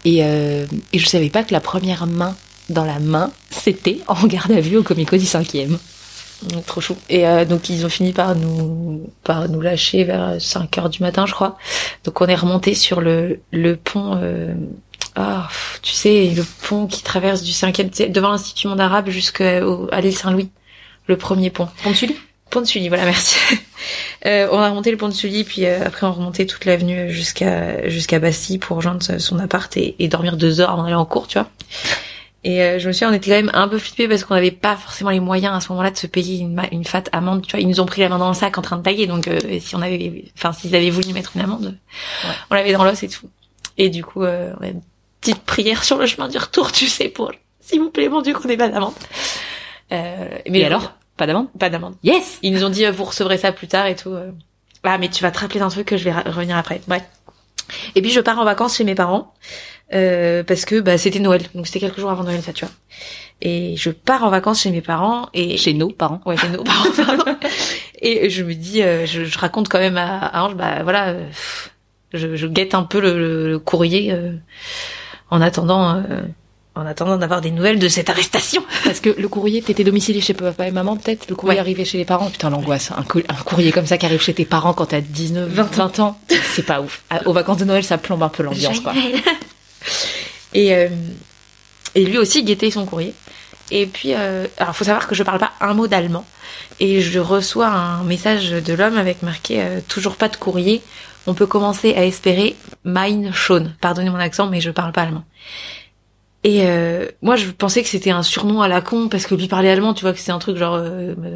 et 0.05 0.23
euh, 0.23 0.67
et 0.93 0.99
je 0.99 1.05
savais 1.07 1.31
pas 1.31 1.43
que 1.43 1.51
la 1.51 1.59
première 1.59 2.05
main 2.05 2.35
dans 2.69 2.85
la 2.85 2.99
main 2.99 3.31
c'était 3.49 3.99
en 4.07 4.27
garde 4.27 4.51
à 4.51 4.61
vue 4.61 4.77
au 4.77 4.83
Comico 4.83 5.17
du 5.17 5.25
5e. 5.25 5.77
Donc, 6.43 6.67
trop 6.67 6.79
chou. 6.81 6.95
Et 7.09 7.27
euh, 7.27 7.43
donc 7.45 7.67
ils 7.71 7.83
ont 7.87 7.89
fini 7.89 8.13
par 8.13 8.35
nous 8.35 9.09
par 9.23 9.49
nous 9.49 9.59
lâcher 9.61 10.03
vers 10.03 10.35
5 10.39 10.77
heures 10.77 10.89
du 10.89 11.01
matin, 11.01 11.25
je 11.25 11.33
crois. 11.33 11.57
Donc 12.03 12.21
on 12.21 12.27
est 12.27 12.35
remonté 12.35 12.75
sur 12.75 13.01
le 13.01 13.39
le 13.51 13.75
pont. 13.75 14.15
Ah, 15.19 15.49
tu 15.81 15.93
sais, 15.93 16.31
le 16.35 16.45
pont 16.69 16.85
qui 16.85 17.01
traverse 17.01 17.41
du 17.41 17.51
5e, 17.51 17.89
tu 17.89 17.97
sais, 17.97 18.07
devant 18.09 18.29
l'Institut 18.29 18.67
Monde 18.67 18.79
Arabe 18.79 19.09
jusqu'à 19.09 19.61
l'île 19.99 20.15
Saint-Louis. 20.15 20.51
Le 21.07 21.17
premier 21.17 21.49
pont. 21.49 21.67
Pont 21.83 21.89
de 21.89 21.95
Sully? 21.95 22.15
Pont 22.51 22.61
de 22.61 22.65
Sully, 22.65 22.87
voilà, 22.89 23.05
merci. 23.05 23.37
Euh, 24.25 24.47
on 24.51 24.57
a 24.57 24.69
remonté 24.69 24.89
le 24.89 24.97
pont 24.97 25.07
de 25.07 25.13
Sully, 25.13 25.43
puis 25.43 25.65
euh, 25.65 25.85
après 25.85 26.07
on 26.07 26.11
remontait 26.11 26.47
toute 26.47 26.65
l'avenue 26.65 27.11
jusqu'à 27.11 27.87
jusqu'à 27.87 28.17
Bastille 28.17 28.57
pour 28.57 28.75
rejoindre 28.77 29.01
son- 29.19 29.37
appart 29.39 29.77
et, 29.77 29.95
et 29.99 30.07
dormir 30.07 30.35
deux 30.35 30.59
heures 30.59 30.71
avant 30.71 30.81
d'aller 30.83 30.95
en 30.95 31.05
cours, 31.05 31.27
tu 31.27 31.37
vois. 31.37 31.47
Et 32.43 32.63
euh, 32.63 32.79
je 32.79 32.87
me 32.87 32.91
souviens, 32.93 33.11
on 33.11 33.13
était 33.13 33.29
quand 33.29 33.35
même 33.37 33.51
un 33.53 33.67
peu 33.67 33.77
flippés 33.77 34.07
parce 34.07 34.23
qu'on 34.23 34.33
n'avait 34.33 34.51
pas 34.51 34.75
forcément 34.75 35.11
les 35.11 35.19
moyens 35.19 35.55
à 35.55 35.61
ce 35.61 35.69
moment-là 35.71 35.91
de 35.91 35.97
se 35.97 36.07
payer 36.07 36.39
une, 36.39 36.59
une 36.71 36.83
fat 36.83 37.03
amende, 37.11 37.43
tu 37.45 37.51
vois. 37.51 37.59
Ils 37.61 37.67
nous 37.67 37.79
ont 37.79 37.85
pris 37.85 38.01
la 38.01 38.09
main 38.09 38.17
dans 38.17 38.27
le 38.29 38.33
sac 38.33 38.57
en 38.57 38.61
train 38.63 38.77
de 38.77 38.81
taguer, 38.83 39.05
donc 39.05 39.27
euh, 39.27 39.39
si 39.61 39.75
on 39.75 39.81
avait, 39.83 40.25
enfin 40.35 40.51
s'ils 40.51 40.75
avaient 40.75 40.89
voulu 40.89 41.13
mettre 41.13 41.33
une 41.35 41.41
amende, 41.43 41.77
on 42.49 42.55
l'avait 42.55 42.73
dans 42.73 42.83
l'os 42.83 43.01
et 43.03 43.07
tout. 43.07 43.29
Et 43.77 43.89
du 43.89 44.03
coup, 44.03 44.23
euh, 44.23 44.51
on 44.59 44.63
a 44.63 44.67
une 44.69 44.81
petite 45.31 45.43
prière 45.45 45.83
sur 45.83 45.97
le 45.97 46.05
chemin 46.05 46.27
du 46.27 46.37
retour, 46.37 46.71
tu 46.71 46.87
sais, 46.87 47.09
pour 47.09 47.31
s'il 47.59 47.79
vous 47.81 47.89
plaît, 47.89 48.07
mon 48.09 48.21
Dieu, 48.21 48.33
qu'on 48.33 48.47
ait 48.49 48.57
pas 48.57 48.69
d'amende. 48.69 48.93
Euh, 49.91 50.27
Mais 50.49 50.63
alors 50.63 50.93
pas 51.17 51.25
d'amende 51.27 51.47
Pas 51.59 51.69
d'amende. 51.69 51.95
Yes 52.03 52.39
Ils 52.43 52.53
nous 52.53 52.63
ont 52.63 52.69
dit 52.69 52.85
euh, 52.85 52.91
vous 52.91 53.03
recevrez 53.05 53.37
ça 53.37 53.51
plus 53.51 53.67
tard 53.67 53.87
et 53.87 53.95
tout. 53.95 54.11
euh. 54.11 54.31
Ah 54.83 54.97
mais 54.97 55.09
tu 55.09 55.21
vas 55.23 55.31
te 55.31 55.39
rappeler 55.39 55.59
d'un 55.59 55.69
truc 55.69 55.87
que 55.87 55.97
je 55.97 56.03
vais 56.03 56.11
revenir 56.11 56.55
après. 56.57 56.79
Bref. 56.87 57.03
Et 57.95 58.01
puis 58.01 58.11
je 58.11 58.19
pars 58.21 58.37
en 58.39 58.45
vacances 58.45 58.77
chez 58.77 58.83
mes 58.85 58.95
parents 58.95 59.33
euh, 59.93 60.43
parce 60.43 60.63
que 60.65 60.79
bah 60.79 60.97
c'était 60.97 61.19
Noël 61.19 61.41
donc 61.55 61.65
c'était 61.67 61.79
quelques 61.79 61.99
jours 61.99 62.11
avant 62.11 62.23
Noël 62.23 62.41
ça 62.41 62.53
tu 62.53 62.63
vois. 62.65 62.73
Et 63.41 63.75
je 63.77 63.89
pars 63.89 64.23
en 64.23 64.29
vacances 64.29 64.61
chez 64.61 64.71
mes 64.71 64.81
parents 64.81 65.27
et 65.33 65.57
chez 65.57 65.73
nos 65.73 65.89
parents. 65.89 66.21
ouais 66.25 66.37
chez 66.37 66.49
nos 66.49 66.63
parents 66.63 66.91
pardon. 67.05 67.35
et 68.01 68.29
je 68.29 68.43
me 68.43 68.53
dis 68.53 68.83
euh, 68.83 69.05
je, 69.05 69.25
je 69.25 69.37
raconte 69.39 69.67
quand 69.69 69.79
même 69.79 69.97
à, 69.97 70.19
à 70.27 70.43
Ange 70.43 70.55
bah 70.55 70.83
voilà 70.83 71.09
euh, 71.09 71.27
je, 72.13 72.35
je 72.35 72.47
guette 72.47 72.73
un 72.75 72.83
peu 72.83 72.99
le, 73.01 73.17
le- 73.17 73.49
le 73.49 73.59
courrier 73.59 74.11
euh, 74.13 74.31
en 75.29 75.41
attendant 75.41 75.95
euh, 75.95 76.21
en 76.75 76.85
attendant 76.85 77.17
d'avoir 77.17 77.41
des 77.41 77.49
nouvelles 77.49 77.79
de 77.79 77.87
cette 77.87 78.09
arrestation. 78.09 78.63
Parce 78.83 78.99
que 78.99 79.09
le 79.09 79.27
courrier, 79.27 79.61
t'étais 79.63 79.83
domicilié 79.83 80.21
chez 80.21 80.35
papa 80.35 80.67
et 80.67 80.71
maman 80.71 80.95
peut-être 80.95 81.27
Le 81.27 81.35
courrier 81.35 81.55
Ouais. 81.55 81.59
arrivait 81.61 81.85
chez 81.85 81.97
les 81.97 82.05
parents 82.05 82.29
Putain 82.29 82.51
l'angoisse, 82.51 82.91
un, 82.95 83.01
cou- 83.01 83.23
un 83.27 83.43
courrier 83.43 83.71
comme 83.71 83.87
ça 83.87 83.97
qui 83.97 84.05
arrive 84.05 84.21
chez 84.21 84.35
tes 84.35 84.45
parents 84.45 84.73
quand 84.73 84.85
t'as 84.85 85.01
19, 85.01 85.49
20, 85.49 85.75
20 85.75 85.99
ans, 86.01 86.19
c'est 86.53 86.61
pas 86.65 86.81
ouf. 86.81 87.01
À- 87.09 87.27
Aux 87.27 87.33
vacances 87.33 87.57
de 87.57 87.65
Noël 87.65 87.83
ça 87.83 87.97
plombe 87.97 88.21
un 88.21 88.29
peu 88.29 88.43
l'ambiance 88.43 88.79
quoi. 88.81 88.93
Et, 90.53 90.73
euh, 90.75 90.87
et 91.95 92.05
lui 92.05 92.17
aussi 92.17 92.43
guettait 92.43 92.71
son 92.71 92.85
courrier. 92.85 93.13
Et 93.71 93.85
puis, 93.85 94.13
euh, 94.13 94.47
alors 94.57 94.75
faut 94.75 94.85
savoir 94.85 95.07
que 95.07 95.15
je 95.15 95.23
parle 95.23 95.39
pas 95.39 95.51
un 95.59 95.73
mot 95.73 95.87
d'allemand. 95.87 96.25
Et 96.79 97.01
je 97.01 97.19
reçois 97.19 97.67
un 97.67 98.03
message 98.03 98.51
de 98.51 98.73
l'homme 98.73 98.97
avec 98.97 99.23
marqué 99.23 99.61
euh, 99.61 99.79
toujours 99.87 100.15
pas 100.15 100.29
de 100.29 100.37
courrier. 100.37 100.81
On 101.25 101.33
peut 101.33 101.47
commencer 101.47 101.93
à 101.95 102.05
espérer 102.05 102.55
mein 102.83 103.33
schon. 103.33 103.73
Pardonnez 103.81 104.09
mon 104.09 104.15
accent, 104.17 104.47
mais 104.47 104.61
je 104.61 104.71
parle 104.71 104.93
pas 104.93 105.01
allemand. 105.01 105.23
Et 106.43 106.61
euh, 106.65 107.07
moi, 107.21 107.35
je 107.35 107.49
pensais 107.49 107.83
que 107.83 107.89
c'était 107.89 108.11
un 108.11 108.23
surnom 108.23 108.61
à 108.61 108.69
la 108.69 108.79
con 108.79 109.09
parce 109.09 109.25
que 109.25 109.35
lui 109.35 109.47
parlait 109.49 109.69
allemand, 109.69 109.93
tu 109.93 110.03
vois, 110.03 110.13
que 110.13 110.19
c'était 110.19 110.31
un 110.31 110.39
truc 110.39 110.55
genre 110.55 110.75
euh, 110.75 111.13
ma, 111.17 111.27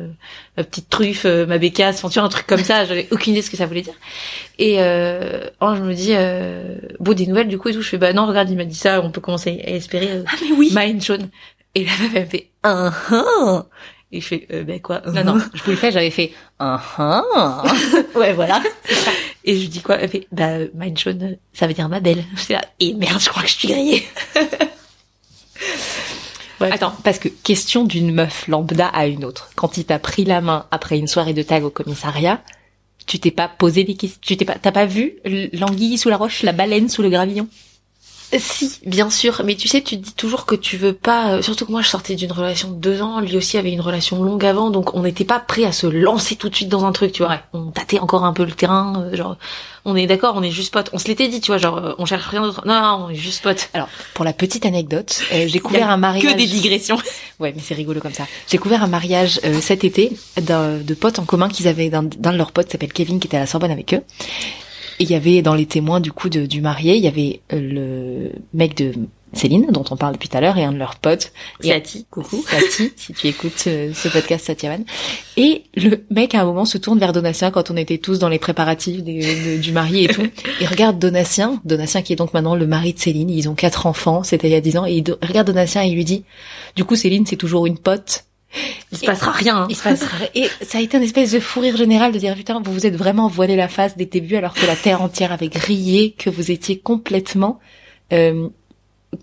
ma 0.56 0.64
petite 0.64 0.90
truffe, 0.90 1.26
euh, 1.26 1.46
ma 1.46 1.58
bécasse, 1.58 1.98
enfin, 1.98 2.08
tu 2.08 2.20
vois, 2.20 2.26
un 2.26 2.30
truc 2.30 2.48
comme 2.48 2.64
ça. 2.64 2.86
J'avais 2.88 3.08
aucune 3.12 3.34
idée 3.34 3.42
de 3.42 3.46
ce 3.46 3.52
que 3.52 3.58
ça 3.58 3.66
voulait 3.66 3.82
dire. 3.82 3.96
Et 4.58 4.78
euh, 4.80 5.50
je 5.60 5.82
me 5.82 5.94
dis, 5.94 6.12
euh, 6.14 6.76
bon, 7.00 7.14
des 7.14 7.28
nouvelles 7.28 7.50
du 7.50 7.58
coup 7.58 7.68
et 7.70 7.74
tout. 7.74 7.82
Je 7.82 7.90
fais, 7.90 7.98
bah 7.98 8.14
non, 8.14 8.26
regarde, 8.26 8.50
il 8.50 8.56
m'a 8.56 8.64
dit 8.64 8.76
ça, 8.76 9.02
on 9.02 9.12
peut 9.12 9.20
commencer 9.22 9.62
à 9.66 9.72
espérer. 9.72 10.12
Euh, 10.12 10.24
Ah 10.28 10.36
mais 10.42 10.56
oui 10.56 10.72
Mine 10.74 11.02
jaune. 11.02 11.30
Et 11.76 11.86
la 11.86 11.92
meuf, 11.98 12.12
elle 12.16 12.28
fait, 12.28 12.50
un 12.64 12.92
un. 13.12 13.66
Et 14.12 14.20
je 14.20 14.28
fais, 14.28 14.48
euh, 14.52 14.64
ben 14.64 14.82
quoi 14.82 15.02
Non, 15.08 15.24
non, 15.24 15.38
je 15.54 15.64
vous 15.64 15.72
le 15.72 15.78
fais, 15.78 15.92
j'avais 15.92 16.12
fait 16.12 16.34
un 16.60 16.80
un. 16.98 17.64
ouais, 18.16 18.34
voilà. 18.34 18.62
Et 19.46 19.58
je 19.58 19.68
dis 19.68 19.82
quoi 19.82 19.96
Elle 20.00 20.10
fait, 20.10 20.28
bah, 20.32 20.58
Mein 20.76 20.98
Schon, 20.98 21.38
ça 21.54 21.66
veut 21.66 21.74
dire 21.74 21.88
ma 21.88 22.02
belle. 22.02 22.24
Là, 22.50 22.62
et 22.80 22.94
merde, 22.94 23.22
je 23.22 23.30
crois 23.30 23.44
que 23.44 23.50
je 23.50 23.56
suis 23.56 23.68
grillée. 23.68 24.04
Ouais. 26.60 26.72
Attends, 26.72 26.94
parce 27.04 27.18
que 27.18 27.28
question 27.28 27.86
d'une 27.86 28.14
meuf 28.14 28.48
lambda 28.48 28.86
à 28.86 29.08
une 29.08 29.26
autre. 29.26 29.50
Quand 29.56 29.78
il 29.78 29.86
t'a 29.86 29.98
pris 29.98 30.26
la 30.26 30.42
main 30.42 30.68
après 30.70 31.00
une 31.00 31.08
soirée 31.08 31.34
de 31.34 31.42
tag 31.42 31.64
au 31.64 31.72
commissariat, 31.72 32.40
tu 33.08 33.18
t'es 33.20 33.32
pas 33.32 33.48
posé 33.48 33.84
des 33.84 33.96
questions, 33.96 34.20
tu 34.22 34.38
t'es 34.38 34.46
pas, 34.46 34.60
t'as 34.62 34.72
pas 34.72 34.86
vu 34.86 35.16
l'anguille 35.54 35.98
sous 35.98 36.10
la 36.10 36.18
roche, 36.18 36.44
la 36.44 36.52
baleine 36.52 36.88
sous 36.88 37.02
le 37.02 37.10
gravillon? 37.10 37.48
Si, 38.40 38.80
bien 38.86 39.10
sûr, 39.10 39.42
mais 39.44 39.56
tu 39.56 39.68
sais, 39.68 39.82
tu 39.82 39.98
dis 39.98 40.14
toujours 40.14 40.46
que 40.46 40.56
tu 40.56 40.78
veux 40.78 40.94
pas. 40.94 41.34
Euh, 41.34 41.42
surtout 41.42 41.66
que 41.66 41.72
moi, 41.72 41.82
je 41.82 41.90
sortais 41.90 42.16
d'une 42.16 42.32
relation 42.32 42.70
de 42.70 42.76
deux 42.76 43.02
ans. 43.02 43.20
Lui 43.20 43.38
aussi 43.38 43.58
avait 43.58 43.72
une 43.72 43.82
relation 43.82 44.24
longue 44.24 44.46
avant, 44.46 44.70
donc 44.70 44.96
on 44.96 45.02
n'était 45.02 45.26
pas 45.26 45.40
prêt 45.40 45.66
à 45.66 45.72
se 45.72 45.88
lancer 45.88 46.36
tout 46.36 46.50
de 46.50 46.56
suite 46.56 46.70
dans 46.70 46.86
un 46.86 46.92
truc, 46.92 47.12
tu 47.12 47.24
vois. 47.24 47.40
On 47.54 47.72
tâtait 47.72 48.00
encore 48.00 48.24
un 48.24 48.34
peu 48.34 48.46
le 48.46 48.52
terrain, 48.52 49.04
euh, 49.06 49.16
genre. 49.16 49.38
On 49.84 49.96
est 49.96 50.06
d'accord, 50.06 50.36
on 50.38 50.44
est 50.44 50.52
juste 50.52 50.72
potes. 50.72 50.92
On 50.94 51.00
se 51.00 51.08
l'était 51.08 51.28
dit, 51.28 51.42
tu 51.42 51.48
vois, 51.48 51.58
genre 51.58 51.78
euh, 51.78 51.94
on 51.98 52.06
cherche 52.06 52.28
rien 52.28 52.42
d'autre. 52.42 52.62
Non, 52.68 52.82
non, 52.82 53.06
on 53.08 53.10
est 53.10 53.16
juste 53.16 53.42
potes. 53.42 53.70
Alors, 53.74 53.90
pour 54.14 54.24
la 54.24 54.34
petite 54.34 54.66
anecdote, 54.66 55.24
j'ai 55.32 55.60
couvert 55.60 55.90
un 55.90 55.98
mariage. 55.98 56.32
Que 56.32 56.38
des 56.38 56.46
digressions. 56.46 56.98
ouais, 57.40 57.52
mais 57.56 57.62
c'est 57.66 57.74
rigolo 57.74 58.00
comme 58.00 58.14
ça. 58.14 58.28
J'ai 58.48 58.60
couvert 58.60 58.84
un 58.84 58.88
mariage 58.88 59.40
cet 59.62 59.84
été 59.84 60.16
de 60.38 60.94
potes 60.94 61.20
en 61.20 61.26
commun 61.26 61.50
qu'ils 61.50 61.68
avaient 61.68 61.90
d'un 61.90 62.04
de 62.04 62.38
leurs 62.38 62.52
potes 62.52 62.72
s'appelle 62.72 62.94
Kevin 62.94 63.20
qui 63.20 63.28
était 63.28 63.38
à 63.38 63.42
la 63.42 63.46
Sorbonne 63.46 63.72
avec 63.72 63.94
eux. 63.94 64.02
Et 65.02 65.04
il 65.04 65.10
y 65.10 65.16
avait 65.16 65.42
dans 65.42 65.56
les 65.56 65.66
témoins 65.66 66.00
du 66.00 66.12
coup 66.12 66.30
de, 66.30 66.46
du 66.46 66.62
marié, 66.62 66.96
il 66.96 67.04
y 67.04 67.08
avait 67.08 67.42
euh, 67.54 67.60
le 67.60 68.32
mec 68.54 68.78
de 68.78 68.94
Céline, 69.34 69.66
dont 69.72 69.84
on 69.90 69.98
parle 69.98 70.14
depuis 70.14 70.30
tout 70.30 70.38
à 70.38 70.42
l'heure, 70.42 70.60
et 70.60 70.64
un 70.64 70.72
de 70.72 70.78
leurs 70.78 70.98
potes. 70.98 71.32
Sati, 71.60 72.06
coucou. 72.12 72.44
Sati, 72.48 72.94
si 72.96 73.12
tu 73.12 73.28
écoutes 73.28 73.64
euh, 73.66 73.94
ce, 73.96 74.10
podcast, 74.10 74.46
Satiaman. 74.46 74.84
Et 75.38 75.64
le 75.76 76.06
mec, 76.12 76.36
à 76.36 76.42
un 76.42 76.46
moment, 76.46 76.66
se 76.66 76.78
tourne 76.78 77.00
vers 77.00 77.14
Donatien 77.14 77.50
quand 77.50 77.72
on 77.72 77.78
était 77.78 77.98
tous 77.98 78.20
dans 78.20 78.30
les 78.30 78.38
préparatifs 78.38 79.02
du 79.02 79.72
marié 79.72 80.04
et 80.04 80.08
tout. 80.08 80.28
Et 80.60 80.68
regarde 80.68 81.00
Donatien, 81.00 81.60
Donatien 81.66 82.04
qui 82.04 82.14
est 82.14 82.18
donc 82.18 82.36
maintenant 82.36 82.54
le 82.54 82.68
mari 82.68 82.94
de 82.94 83.00
Céline. 83.00 83.32
Ils 83.32 83.50
ont 83.50 83.56
quatre 83.56 83.88
enfants, 83.88 84.22
c'était 84.22 84.50
il 84.50 84.52
y 84.52 84.56
a 84.56 84.62
dix 84.62 84.78
ans. 84.78 84.86
Et 84.86 84.98
il 84.98 85.18
regarde 85.24 85.48
Donatien 85.48 85.82
et 85.82 85.88
il 85.88 85.96
lui 85.96 86.06
dit, 86.06 86.26
du 86.76 86.84
coup, 86.84 86.96
Céline, 86.96 87.26
c'est 87.26 87.38
toujours 87.38 87.66
une 87.66 87.80
pote. 87.80 88.26
Il 88.92 88.98
se 88.98 89.06
passera 89.06 89.32
rien. 89.32 89.58
Hein. 89.58 89.68
Il 89.70 89.76
se 89.76 89.84
passera 89.84 90.18
Et 90.36 90.48
ça 90.62 90.78
a 90.78 90.82
été 90.82 90.98
une 90.98 91.04
espèce 91.04 91.32
de 91.32 91.40
fou 91.40 91.62
rire 91.62 91.78
général 91.78 92.12
de 92.12 92.20
dire 92.20 92.36
putain, 92.36 92.62
vous 92.64 92.74
vous 92.74 92.86
êtes 92.86 92.96
vraiment 92.96 93.28
voilé 93.28 93.56
la 93.56 93.68
face 93.68 93.96
dès 93.98 94.04
le 94.06 94.10
début 94.10 94.36
alors 94.36 94.54
que 94.54 94.66
la 94.66 94.76
terre 94.76 95.02
entière 95.02 95.32
avait 95.32 95.48
grillé, 95.48 96.12
que 96.18 96.30
vous 96.30 96.52
étiez 96.52 96.80
complètement 96.80 97.60
euh, 98.12 98.50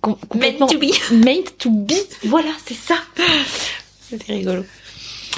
complètement 0.01 0.67
to 0.67 0.79
be. 0.79 0.91
Made 1.13 1.57
to 1.59 1.71
be. 1.71 1.95
Voilà, 2.25 2.51
c'est 2.65 2.75
ça. 2.75 2.97
C'était 4.09 4.33
rigolo. 4.33 4.65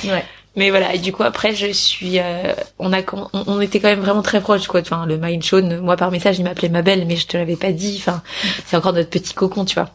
Ouais. 0.05 0.25
Mais 0.57 0.71
voilà, 0.71 0.95
et 0.95 0.99
du 0.99 1.13
coup 1.13 1.23
après 1.23 1.55
je 1.55 1.71
suis, 1.73 2.19
euh, 2.19 2.53
on 2.81 2.93
a, 2.93 3.03
on, 3.33 3.61
était 3.61 3.79
quand 3.79 3.89
même 3.89 4.01
vraiment 4.01 4.23
très 4.23 4.41
proches 4.41 4.67
quoi. 4.67 4.81
Enfin 4.81 5.07
le 5.07 5.17
Mind 5.17 5.45
Show, 5.45 5.63
moi 5.81 5.97
par 5.97 6.11
message 6.11 6.41
il 6.41 6.45
m'appelait 6.45 6.69
ma 6.69 6.83
belle, 6.83 7.07
mais 7.07 7.17
je 7.17 7.29
te 7.29 7.37
l'avais 7.37 7.55
pas 7.55 7.71
dit. 7.71 7.97
Enfin 7.99 8.21
c'est 8.67 8.77
encore 8.77 8.93
notre 8.93 9.11
petit 9.11 9.33
cocon, 9.33 9.65
tu 9.65 9.75
vois. 9.75 9.91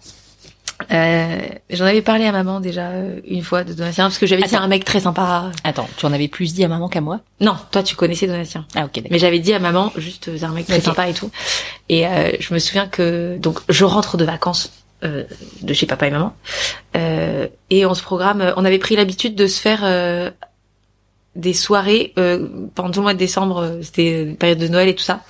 Euh, 0.92 1.42
J'en 1.70 1.86
avais 1.86 2.02
parlé 2.02 2.26
à 2.26 2.32
maman 2.32 2.60
déjà 2.60 2.90
euh, 2.90 3.20
une 3.26 3.44
fois 3.44 3.64
de 3.64 3.74
Donatien 3.74 4.06
parce 4.06 4.18
que 4.18 4.28
j'avais 4.28 4.44
dit 4.44 4.56
un 4.56 4.68
mec 4.68 4.84
très 4.84 5.00
sympa. 5.00 5.52
Attends, 5.64 5.88
tu 5.98 6.06
en 6.06 6.12
avais 6.12 6.28
plus 6.28 6.54
dit 6.54 6.64
à 6.64 6.68
maman 6.68 6.90
qu'à 6.90 7.02
moi? 7.02 7.22
Non, 7.40 7.56
toi 7.72 7.82
tu 7.82 7.96
connaissais 7.96 8.28
Donatien. 8.28 8.66
Ah 8.76 8.86
ok. 8.86 9.04
Mais 9.10 9.18
j'avais 9.18 9.40
dit 9.40 9.54
à 9.54 9.60
maman 9.60 9.92
juste 9.96 10.30
c'est 10.38 10.44
un 10.44 10.52
mec 10.52 10.66
très 10.68 10.82
sympa 10.82 11.08
et 11.08 11.14
tout. 11.14 11.32
Et 11.88 12.06
euh, 12.06 12.32
je 12.40 12.54
me 12.54 12.60
souviens 12.60 12.88
que 12.88 13.38
donc 13.38 13.60
je 13.70 13.86
rentre 13.86 14.18
de 14.18 14.26
vacances 14.26 14.74
euh, 15.04 15.24
de 15.62 15.74
chez 15.74 15.86
papa 15.86 16.08
et 16.08 16.12
maman 16.12 16.36
euh, 16.98 17.48
et 17.70 17.86
on 17.86 17.94
se 17.94 18.04
programme. 18.04 18.54
On 18.58 18.66
avait 18.66 18.80
pris 18.80 18.98
l'habitude 18.98 19.36
de 19.36 19.48
se 19.48 19.62
faire 19.62 19.80
euh, 19.84 20.30
des 21.36 21.54
soirées 21.54 22.14
pendant 22.76 22.92
tout 22.92 23.00
le 23.00 23.04
mois 23.04 23.14
de 23.14 23.20
décembre. 23.20 23.80
C'était 23.82 24.36
période 24.38 24.60
de 24.60 24.68
Noël 24.68 24.90
et 24.90 24.96
tout 24.96 25.04
ça 25.04 25.22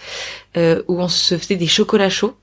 où 0.58 1.02
on 1.02 1.08
se 1.08 1.38
faisait 1.38 1.56
des 1.56 1.68
chocolats 1.68 2.10
chauds 2.10 2.36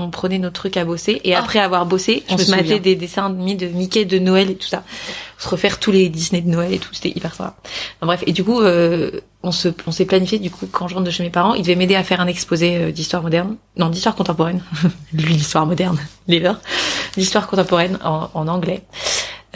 on 0.00 0.10
prenait 0.10 0.38
nos 0.38 0.50
trucs 0.50 0.76
à 0.76 0.84
bosser 0.84 1.20
et 1.24 1.34
ah. 1.34 1.40
après 1.40 1.58
avoir 1.58 1.86
bossé, 1.86 2.24
on 2.28 2.38
se 2.38 2.50
mettait 2.50 2.80
des 2.80 2.96
dessins 2.96 3.26
animés 3.26 3.54
de 3.54 3.66
Mickey, 3.66 4.04
de 4.04 4.18
Noël 4.18 4.50
et 4.50 4.54
tout 4.54 4.66
ça. 4.66 4.82
Se 5.38 5.48
refaire 5.48 5.78
tous 5.78 5.90
les 5.90 6.08
Disney 6.08 6.42
de 6.42 6.48
Noël 6.48 6.74
et 6.74 6.78
tout, 6.78 6.92
c'était 6.92 7.10
hyper 7.10 7.34
sympa. 7.34 7.56
bref, 8.02 8.22
et 8.26 8.32
du 8.32 8.44
coup, 8.44 8.60
euh, 8.60 9.10
on 9.42 9.52
se, 9.52 9.68
on 9.86 9.92
s'est 9.92 10.04
planifié 10.04 10.38
du 10.38 10.50
coup 10.50 10.66
quand 10.70 10.88
je 10.88 10.94
rentre 10.94 11.06
de 11.06 11.10
chez 11.10 11.22
mes 11.22 11.30
parents, 11.30 11.54
ils 11.54 11.62
devaient 11.62 11.76
m'aider 11.76 11.94
à 11.94 12.04
faire 12.04 12.20
un 12.20 12.26
exposé 12.26 12.76
euh, 12.76 12.92
d'histoire 12.92 13.22
moderne, 13.22 13.56
non 13.76 13.88
d'histoire 13.88 14.14
contemporaine, 14.14 14.62
lui 15.12 15.34
l'histoire 15.34 15.66
moderne, 15.66 15.98
lever, 16.28 16.52
d'histoire 17.16 17.46
contemporaine 17.46 17.98
en, 18.04 18.30
en 18.34 18.48
anglais. 18.48 18.82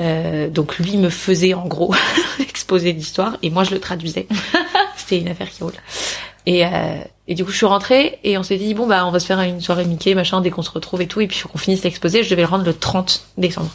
Euh, 0.00 0.50
donc 0.50 0.78
lui 0.78 0.96
me 0.96 1.08
faisait 1.08 1.54
en 1.54 1.66
gros 1.66 1.94
exposé 2.40 2.92
d'histoire 2.92 3.36
et 3.42 3.50
moi 3.50 3.64
je 3.64 3.70
le 3.70 3.80
traduisais. 3.80 4.26
C'était 4.96 5.20
une 5.20 5.28
affaire 5.28 5.50
qui 5.50 5.62
roule. 5.62 5.74
Et, 6.46 6.66
euh, 6.66 6.98
et 7.26 7.34
du 7.34 7.44
coup, 7.44 7.50
je 7.50 7.56
suis 7.56 7.66
rentrée 7.66 8.18
et 8.22 8.36
on 8.36 8.42
s'est 8.42 8.58
dit 8.58 8.74
bon 8.74 8.86
bah 8.86 9.06
on 9.06 9.10
va 9.10 9.18
se 9.18 9.26
faire 9.26 9.40
une 9.40 9.60
soirée 9.60 9.84
Mickey 9.84 10.14
machin 10.14 10.40
dès 10.40 10.50
qu'on 10.50 10.62
se 10.62 10.70
retrouve 10.70 11.00
et 11.00 11.06
tout 11.06 11.20
et 11.20 11.26
puis 11.26 11.38
faut 11.38 11.48
qu'on 11.48 11.58
finisse 11.58 11.82
l'exposé. 11.84 12.22
Je 12.22 12.30
devais 12.30 12.42
le 12.42 12.48
rendre 12.48 12.64
le 12.64 12.74
30 12.74 13.26
décembre. 13.38 13.70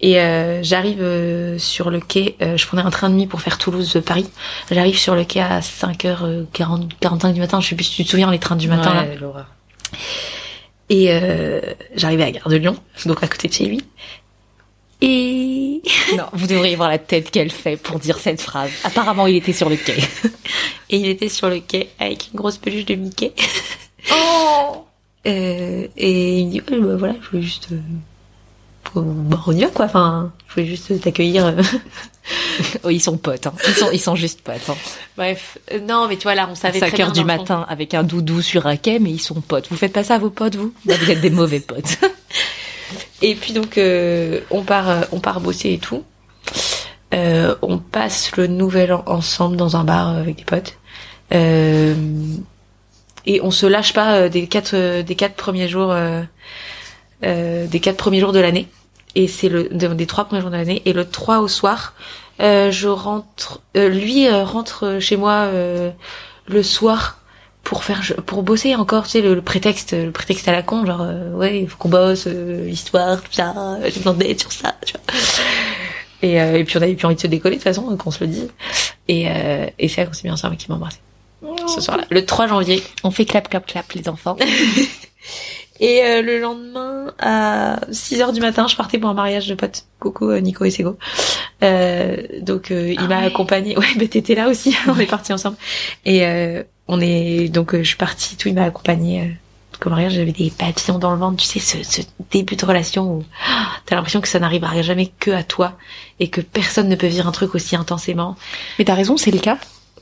Et 0.00 0.20
euh, 0.20 0.62
j'arrive 0.62 1.02
euh, 1.02 1.58
sur 1.58 1.90
le 1.90 2.00
quai. 2.00 2.36
Euh, 2.40 2.56
je 2.56 2.66
prenais 2.66 2.82
un 2.82 2.90
train 2.90 3.10
de 3.10 3.14
nuit 3.14 3.26
pour 3.26 3.40
faire 3.40 3.58
Toulouse-Paris. 3.58 4.28
J'arrive 4.70 4.96
sur 4.96 5.14
le 5.14 5.24
quai 5.24 5.40
à 5.40 5.60
5h40, 5.60 6.90
45 7.00 7.32
du 7.32 7.40
matin. 7.40 7.60
Je 7.60 7.68
sais 7.68 7.74
plus 7.74 7.84
si 7.84 7.96
tu 7.96 8.04
te 8.04 8.10
souviens 8.10 8.30
les 8.30 8.38
trains 8.38 8.56
du 8.56 8.68
matin 8.68 9.04
ouais, 9.04 9.18
là. 9.20 9.46
Et 10.90 11.10
j'arrivais 11.96 12.24
à 12.24 12.30
Gare 12.30 12.48
de 12.48 12.56
Lyon, 12.56 12.76
donc 13.06 13.22
à 13.22 13.26
côté 13.26 13.48
de 13.48 13.52
chez 13.52 13.66
lui. 13.66 13.84
Et 15.00 15.80
non, 16.16 16.24
vous 16.32 16.46
devriez 16.46 16.76
voir 16.76 16.88
la 16.88 16.98
tête 16.98 17.30
qu'elle 17.30 17.50
fait 17.52 17.76
pour 17.76 17.98
dire 17.98 18.18
cette 18.18 18.40
phrase. 18.40 18.70
Apparemment, 18.84 19.26
il 19.26 19.36
était 19.36 19.52
sur 19.52 19.68
le 19.68 19.76
quai. 19.76 19.96
Et 20.90 20.96
il 20.96 21.06
était 21.06 21.28
sur 21.28 21.48
le 21.48 21.60
quai 21.60 21.90
avec 21.98 22.30
une 22.32 22.38
grosse 22.38 22.56
peluche 22.56 22.86
de 22.86 22.94
Mickey. 22.94 23.32
Oh 24.10 24.86
euh, 25.26 25.86
Et 25.96 26.38
il 26.40 26.46
me 26.46 26.50
dit 26.50 26.62
ouais, 26.70 26.80
bah, 26.80 26.96
voilà, 26.96 27.14
je 27.22 27.28
voulais 27.28 27.42
juste 27.42 27.68
euh, 27.72 27.76
bah, 28.94 29.42
on 29.46 29.52
y 29.52 29.60
va 29.60 29.68
quoi. 29.68 29.84
Enfin, 29.84 30.32
je 30.48 30.54
voulais 30.54 30.66
juste 30.66 31.00
t'accueillir. 31.00 31.54
oh, 32.82 32.90
ils 32.90 33.00
sont 33.00 33.18
potes. 33.18 33.46
Hein. 33.46 33.54
Ils 33.68 33.74
sont 33.74 33.90
ils 33.92 34.00
sont 34.00 34.16
juste 34.16 34.40
potes. 34.40 34.68
Hein. 34.68 34.76
Bref, 35.16 35.58
euh, 35.72 35.78
non, 35.80 36.08
mais 36.08 36.16
tu 36.16 36.24
vois 36.24 36.34
là, 36.34 36.48
on 36.50 36.56
savait 36.56 36.80
5 36.80 36.98
heures 36.98 37.12
du 37.12 37.24
matin 37.24 37.66
avec 37.68 37.94
un 37.94 38.02
doudou 38.02 38.42
sur 38.42 38.66
un 38.66 38.76
quai, 38.76 38.98
mais 38.98 39.10
ils 39.10 39.20
sont 39.20 39.40
potes. 39.42 39.68
Vous 39.70 39.76
faites 39.76 39.92
pas 39.92 40.02
ça 40.02 40.14
à 40.14 40.18
vos 40.18 40.30
potes, 40.30 40.56
vous? 40.56 40.72
Bah, 40.84 40.94
Vous 41.00 41.10
êtes 41.10 41.20
des 41.20 41.30
mauvais 41.30 41.60
potes. 41.60 41.98
Et 43.22 43.34
puis 43.34 43.52
donc 43.52 43.78
euh, 43.78 44.40
on 44.50 44.62
part 44.62 44.88
euh, 44.90 45.00
on 45.12 45.20
part 45.20 45.40
bosser 45.40 45.72
et 45.72 45.78
tout. 45.78 46.04
Euh, 47.14 47.54
on 47.62 47.78
passe 47.78 48.36
le 48.36 48.46
nouvel 48.46 48.92
an 48.92 49.02
ensemble 49.06 49.56
dans 49.56 49.76
un 49.76 49.84
bar 49.84 50.08
avec 50.16 50.36
des 50.36 50.44
potes. 50.44 50.78
et 51.32 51.94
on 53.42 53.50
se 53.50 53.66
lâche 53.66 53.92
pas 53.92 54.28
des 54.28 54.46
quatre 54.46 55.02
des 55.02 55.14
quatre 55.14 55.34
premiers 55.34 55.68
jours 55.68 55.94
des 57.22 57.80
quatre 57.80 57.96
premiers 57.96 58.20
jours 58.20 58.32
de 58.32 58.40
l'année. 58.40 58.68
Et 59.14 59.26
c'est 59.26 59.48
le 59.48 59.68
des 59.70 60.06
trois 60.06 60.26
premiers 60.26 60.42
jours 60.42 60.50
de 60.50 60.56
l'année. 60.56 60.82
Et 60.84 60.92
le 60.92 61.08
3 61.08 61.40
au 61.40 61.48
soir, 61.48 61.94
je 62.38 62.88
rentre. 62.88 63.62
lui 63.74 64.30
rentre 64.30 64.98
chez 65.00 65.16
moi 65.16 65.50
le 65.50 66.62
soir 66.62 67.17
pour 67.68 67.84
faire 67.84 68.02
pour 68.24 68.42
bosser 68.42 68.74
encore 68.74 69.04
tu 69.04 69.10
sais 69.10 69.20
le, 69.20 69.42
prétexte 69.42 69.92
le 69.92 70.10
prétexte 70.10 70.48
à 70.48 70.52
la 70.52 70.62
con 70.62 70.86
genre 70.86 71.02
euh, 71.02 71.34
ouais 71.34 71.60
il 71.60 71.68
faut 71.68 71.76
qu'on 71.76 71.90
bosse 71.90 72.24
euh, 72.26 72.66
histoire 72.66 73.20
tout 73.20 73.32
ça 73.32 73.54
j'ai 73.84 73.98
besoin 73.98 74.14
d'aide 74.14 74.40
sur 74.40 74.50
ça 74.50 74.74
tu 74.86 74.94
vois. 74.94 75.02
Et, 76.22 76.40
euh, 76.40 76.58
et 76.58 76.64
puis 76.64 76.76
on 76.76 76.82
avait 76.82 76.94
plus 76.94 77.06
envie 77.06 77.14
de 77.14 77.20
se 77.20 77.26
décoller 77.26 77.56
de 77.56 77.60
toute 77.60 77.64
façon 77.64 77.96
qu'on 77.96 78.10
se 78.10 78.24
le 78.24 78.28
dise. 78.28 78.48
Et 79.06 79.28
euh, 79.28 79.66
et 79.78 79.88
c'est 79.88 80.00
là 80.00 80.06
qu'on 80.06 80.12
s'est 80.12 80.22
bien 80.22 80.32
ensemble 80.32 80.56
qui 80.56 80.66
m'a 80.68 80.76
embrassé. 80.76 80.98
Ce 81.66 81.80
soir-là 81.80 82.04
le 82.10 82.24
3 82.24 82.48
janvier. 82.48 82.82
On 83.04 83.10
fait 83.10 83.24
clap 83.24 83.48
clap 83.48 83.66
clap 83.66 83.92
les 83.92 84.08
enfants. 84.08 84.36
Et 85.80 86.02
euh, 86.02 86.22
le 86.22 86.40
lendemain 86.40 87.12
à 87.20 87.78
6 87.92 88.20
heures 88.20 88.32
du 88.32 88.40
matin 88.40 88.66
je 88.66 88.74
partais 88.74 88.98
pour 88.98 89.10
un 89.10 89.14
mariage 89.14 89.46
de 89.46 89.54
potes. 89.54 89.84
Coucou 90.00 90.32
Nico 90.40 90.64
et 90.64 90.70
Sego. 90.70 90.98
Donc 92.42 92.70
il 92.70 92.98
ah 92.98 93.06
m'a 93.06 93.18
accompagné 93.18 93.78
ouais 93.78 93.86
bah 93.96 94.08
t'étais 94.08 94.34
là 94.34 94.48
aussi 94.48 94.76
on 94.88 94.98
est 94.98 95.06
partis 95.06 95.32
ensemble. 95.32 95.56
Et 96.04 96.24
on 96.88 97.00
est 97.00 97.48
donc 97.48 97.74
euh, 97.74 97.82
je 97.82 97.88
suis 97.88 97.96
partie, 97.96 98.36
tout 98.36 98.48
il 98.48 98.54
m'a 98.54 98.64
accompagnée. 98.64 99.22
Euh, 99.22 99.32
comme 99.78 99.92
rien, 99.92 100.08
j'avais 100.08 100.32
des 100.32 100.50
papillons 100.50 100.98
dans 100.98 101.12
le 101.12 101.18
ventre. 101.18 101.36
Tu 101.36 101.46
sais, 101.46 101.60
ce, 101.60 101.82
ce 101.84 102.02
début 102.32 102.56
de 102.56 102.64
relation 102.66 103.12
où 103.12 103.24
ah, 103.48 103.68
t'as 103.86 103.94
l'impression 103.94 104.20
que 104.20 104.26
ça 104.26 104.40
n'arrivera 104.40 104.82
jamais 104.82 105.12
que 105.20 105.30
à 105.30 105.44
toi 105.44 105.78
et 106.18 106.28
que 106.28 106.40
personne 106.40 106.88
ne 106.88 106.96
peut 106.96 107.06
vivre 107.06 107.28
un 107.28 107.32
truc 107.32 107.54
aussi 107.54 107.76
intensément. 107.76 108.36
Mais 108.78 108.84
t'as 108.84 108.94
raison, 108.94 109.16
c'est 109.16 109.30
le 109.30 109.38
cas. 109.38 109.58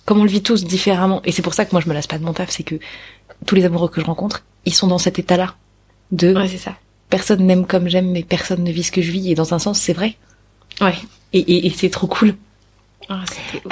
Comme 0.06 0.20
on 0.20 0.24
le 0.24 0.30
vit 0.30 0.42
tous 0.42 0.64
différemment. 0.64 1.20
Et 1.24 1.32
c'est 1.32 1.42
pour 1.42 1.52
ça 1.52 1.64
que 1.64 1.72
moi 1.72 1.82
je 1.82 1.88
me 1.88 1.94
lasse 1.94 2.06
pas 2.06 2.18
de 2.18 2.24
mon 2.24 2.32
taf, 2.32 2.50
c'est 2.50 2.62
que 2.62 2.76
tous 3.44 3.54
les 3.54 3.64
amoureux 3.64 3.88
que 3.88 4.00
je 4.00 4.06
rencontre, 4.06 4.44
ils 4.64 4.72
sont 4.72 4.86
dans 4.86 4.98
cet 4.98 5.18
état-là. 5.18 5.54
De. 6.12 6.32
Ouais, 6.32 6.48
c'est 6.48 6.58
ça. 6.58 6.76
Personne 7.10 7.44
n'aime 7.44 7.66
comme 7.66 7.88
j'aime, 7.88 8.10
mais 8.10 8.22
personne 8.22 8.62
ne 8.62 8.70
vit 8.70 8.84
ce 8.84 8.92
que 8.92 9.02
je 9.02 9.10
vis. 9.10 9.30
Et 9.30 9.34
dans 9.34 9.52
un 9.52 9.58
sens, 9.58 9.78
c'est 9.78 9.92
vrai. 9.92 10.16
Ouais. 10.80 10.94
Et, 11.32 11.40
et, 11.40 11.66
et 11.66 11.70
c'est 11.70 11.90
trop 11.90 12.06
cool. 12.06 12.34
Ah, 13.08 13.22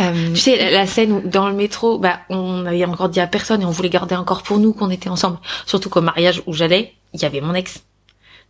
euh, 0.00 0.33
tu 0.33 0.41
sais, 0.41 0.71
la, 0.71 0.87
scène 0.87 1.12
où 1.12 1.21
dans 1.21 1.49
le 1.49 1.55
métro, 1.55 1.99
bah, 1.99 2.21
on 2.29 2.67
avait 2.67 2.85
encore 2.85 3.09
dit 3.09 3.21
à 3.21 3.26
personne 3.26 3.62
et 3.62 3.64
on 3.64 3.71
voulait 3.71 3.91
garder 3.91 4.14
encore 4.14 4.43
pour 4.43 4.59
nous 4.59 4.73
qu'on 4.73 4.91
était 4.91 5.09
ensemble. 5.09 5.38
Surtout 5.67 5.91
qu'au 5.91 6.00
mariage 6.00 6.43
où 6.47 6.53
j'allais, 6.53 6.95
il 7.12 7.21
y 7.21 7.25
avait 7.25 7.41
mon 7.41 7.55
ex. 7.55 7.83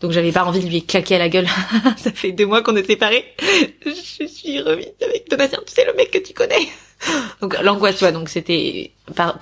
Donc 0.00 0.11
j'avais 0.12 0.33
pas 0.33 0.45
envie 0.45 0.61
de 0.61 0.69
lui 0.69 0.85
claquer 0.85 1.17
à 1.17 1.19
la 1.19 1.29
gueule. 1.29 1.47
ça 1.97 2.11
fait 2.11 2.33
deux 2.33 2.47
mois 2.47 2.62
qu'on 2.62 2.76
est 2.76 2.87
séparés. 2.87 3.25
Je 3.87 4.26
suis 4.26 4.61
remise 4.61 4.93
avec 5.03 5.31
Donatien, 5.31 5.61
tu 5.67 5.73
sais 5.73 5.85
le 5.87 5.95
mec 5.95 6.11
que 6.11 6.19
tu 6.19 6.35
connais. 6.35 6.69
Donc 7.41 7.61
l'angoisse, 7.62 7.97
tu 7.97 8.00
vois. 8.00 8.12
Donc 8.12 8.29
c'était 8.29 8.93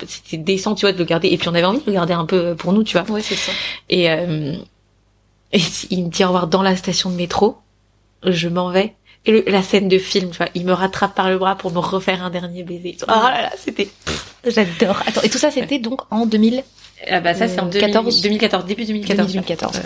c'était 0.07 0.37
décent, 0.37 0.75
tu 0.75 0.83
vois, 0.83 0.93
de 0.93 0.99
le 0.99 1.05
garder. 1.05 1.29
Et 1.29 1.39
puis 1.39 1.49
on 1.49 1.55
avait 1.55 1.65
envie 1.65 1.81
de 1.81 1.87
le 1.87 1.93
garder 1.93 2.13
un 2.13 2.27
peu 2.27 2.55
pour 2.55 2.73
nous, 2.73 2.85
tu 2.85 2.99
vois. 2.99 3.11
Ouais, 3.11 3.23
c'est 3.23 3.35
ça. 3.35 3.53
Et, 3.89 4.11
euh, 4.11 4.55
et 5.53 5.61
il 5.91 6.05
me 6.05 6.11
dit 6.11 6.25
au 6.25 6.29
revoir 6.29 6.47
dans 6.47 6.63
la 6.63 6.77
station 6.77 7.11
de 7.11 7.17
métro. 7.17 7.57
Je 8.25 8.49
m'en 8.49 8.71
vais. 8.71 8.95
Et 9.25 9.31
le- 9.33 9.45
la 9.47 9.63
scène 9.63 9.89
de 9.89 9.99
film, 9.99 10.31
tu 10.31 10.37
vois, 10.39 10.49
il 10.55 10.65
me 10.65 10.73
rattrape 10.73 11.15
par 11.15 11.29
le 11.31 11.39
bras 11.39 11.55
pour 11.57 11.71
me 11.73 11.79
refaire 11.79 12.25
un 12.25 12.31
dernier 12.31 12.65
baiser. 12.65 12.97
Oh 13.03 13.07
là 13.09 13.43
là, 13.43 13.51
c'était. 13.57 13.89
J'adore. 14.45 15.01
Attends, 15.07 15.23
et 15.23 15.29
tout 15.29 15.39
ça, 15.39 15.51
c'était 15.53 15.79
donc 15.79 16.01
en 16.11 16.27
2000 16.27 16.65
Ah 17.11 17.21
bah 17.21 17.33
ça 17.35 17.47
c'est 17.49 17.61
en 17.61 17.67
2014, 17.67 18.05
14. 18.07 18.21
2014, 18.23 18.65
début 18.65 18.85
2014. 18.85 19.29
2014. 19.33 19.81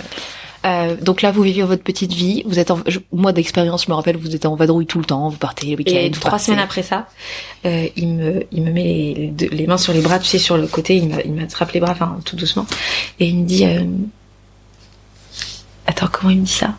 Euh, 0.64 0.96
donc 1.00 1.22
là, 1.22 1.30
vous 1.30 1.42
vivez 1.42 1.62
votre 1.62 1.82
petite 1.84 2.12
vie. 2.12 2.42
Vous 2.46 2.58
êtes 2.58 2.70
en, 2.70 2.80
je- 2.86 2.98
moi 3.12 3.32
d'expérience, 3.32 3.84
je 3.84 3.90
me 3.90 3.94
rappelle, 3.94 4.16
vous 4.16 4.34
êtes 4.34 4.46
en 4.46 4.56
vadrouille 4.56 4.86
tout 4.86 4.98
le 4.98 5.04
temps. 5.04 5.28
Vous 5.28 5.36
partez 5.36 5.66
le 5.66 5.76
week-end. 5.76 5.94
Et 5.94 6.10
trois 6.10 6.30
partez. 6.32 6.46
semaines 6.46 6.58
après 6.60 6.82
ça, 6.82 7.06
euh, 7.66 7.86
il 7.94 8.08
me, 8.14 8.46
il 8.52 8.62
me 8.62 8.72
met 8.72 9.32
les, 9.52 9.66
mains 9.66 9.78
sur 9.78 9.92
les 9.92 10.00
bras, 10.00 10.18
tu 10.18 10.26
sais, 10.26 10.38
sur 10.38 10.56
le 10.56 10.66
côté, 10.66 10.96
il 10.96 11.32
m'attrape 11.34 11.70
les 11.72 11.80
bras, 11.80 11.92
enfin, 11.92 12.18
tout 12.24 12.36
doucement. 12.36 12.66
Et 13.20 13.26
il 13.26 13.36
me 13.36 13.46
dit, 13.46 13.64
euh... 13.66 13.84
attends, 15.86 16.08
comment 16.10 16.30
il 16.30 16.40
me 16.40 16.44
dit 16.46 16.52
ça? 16.52 16.74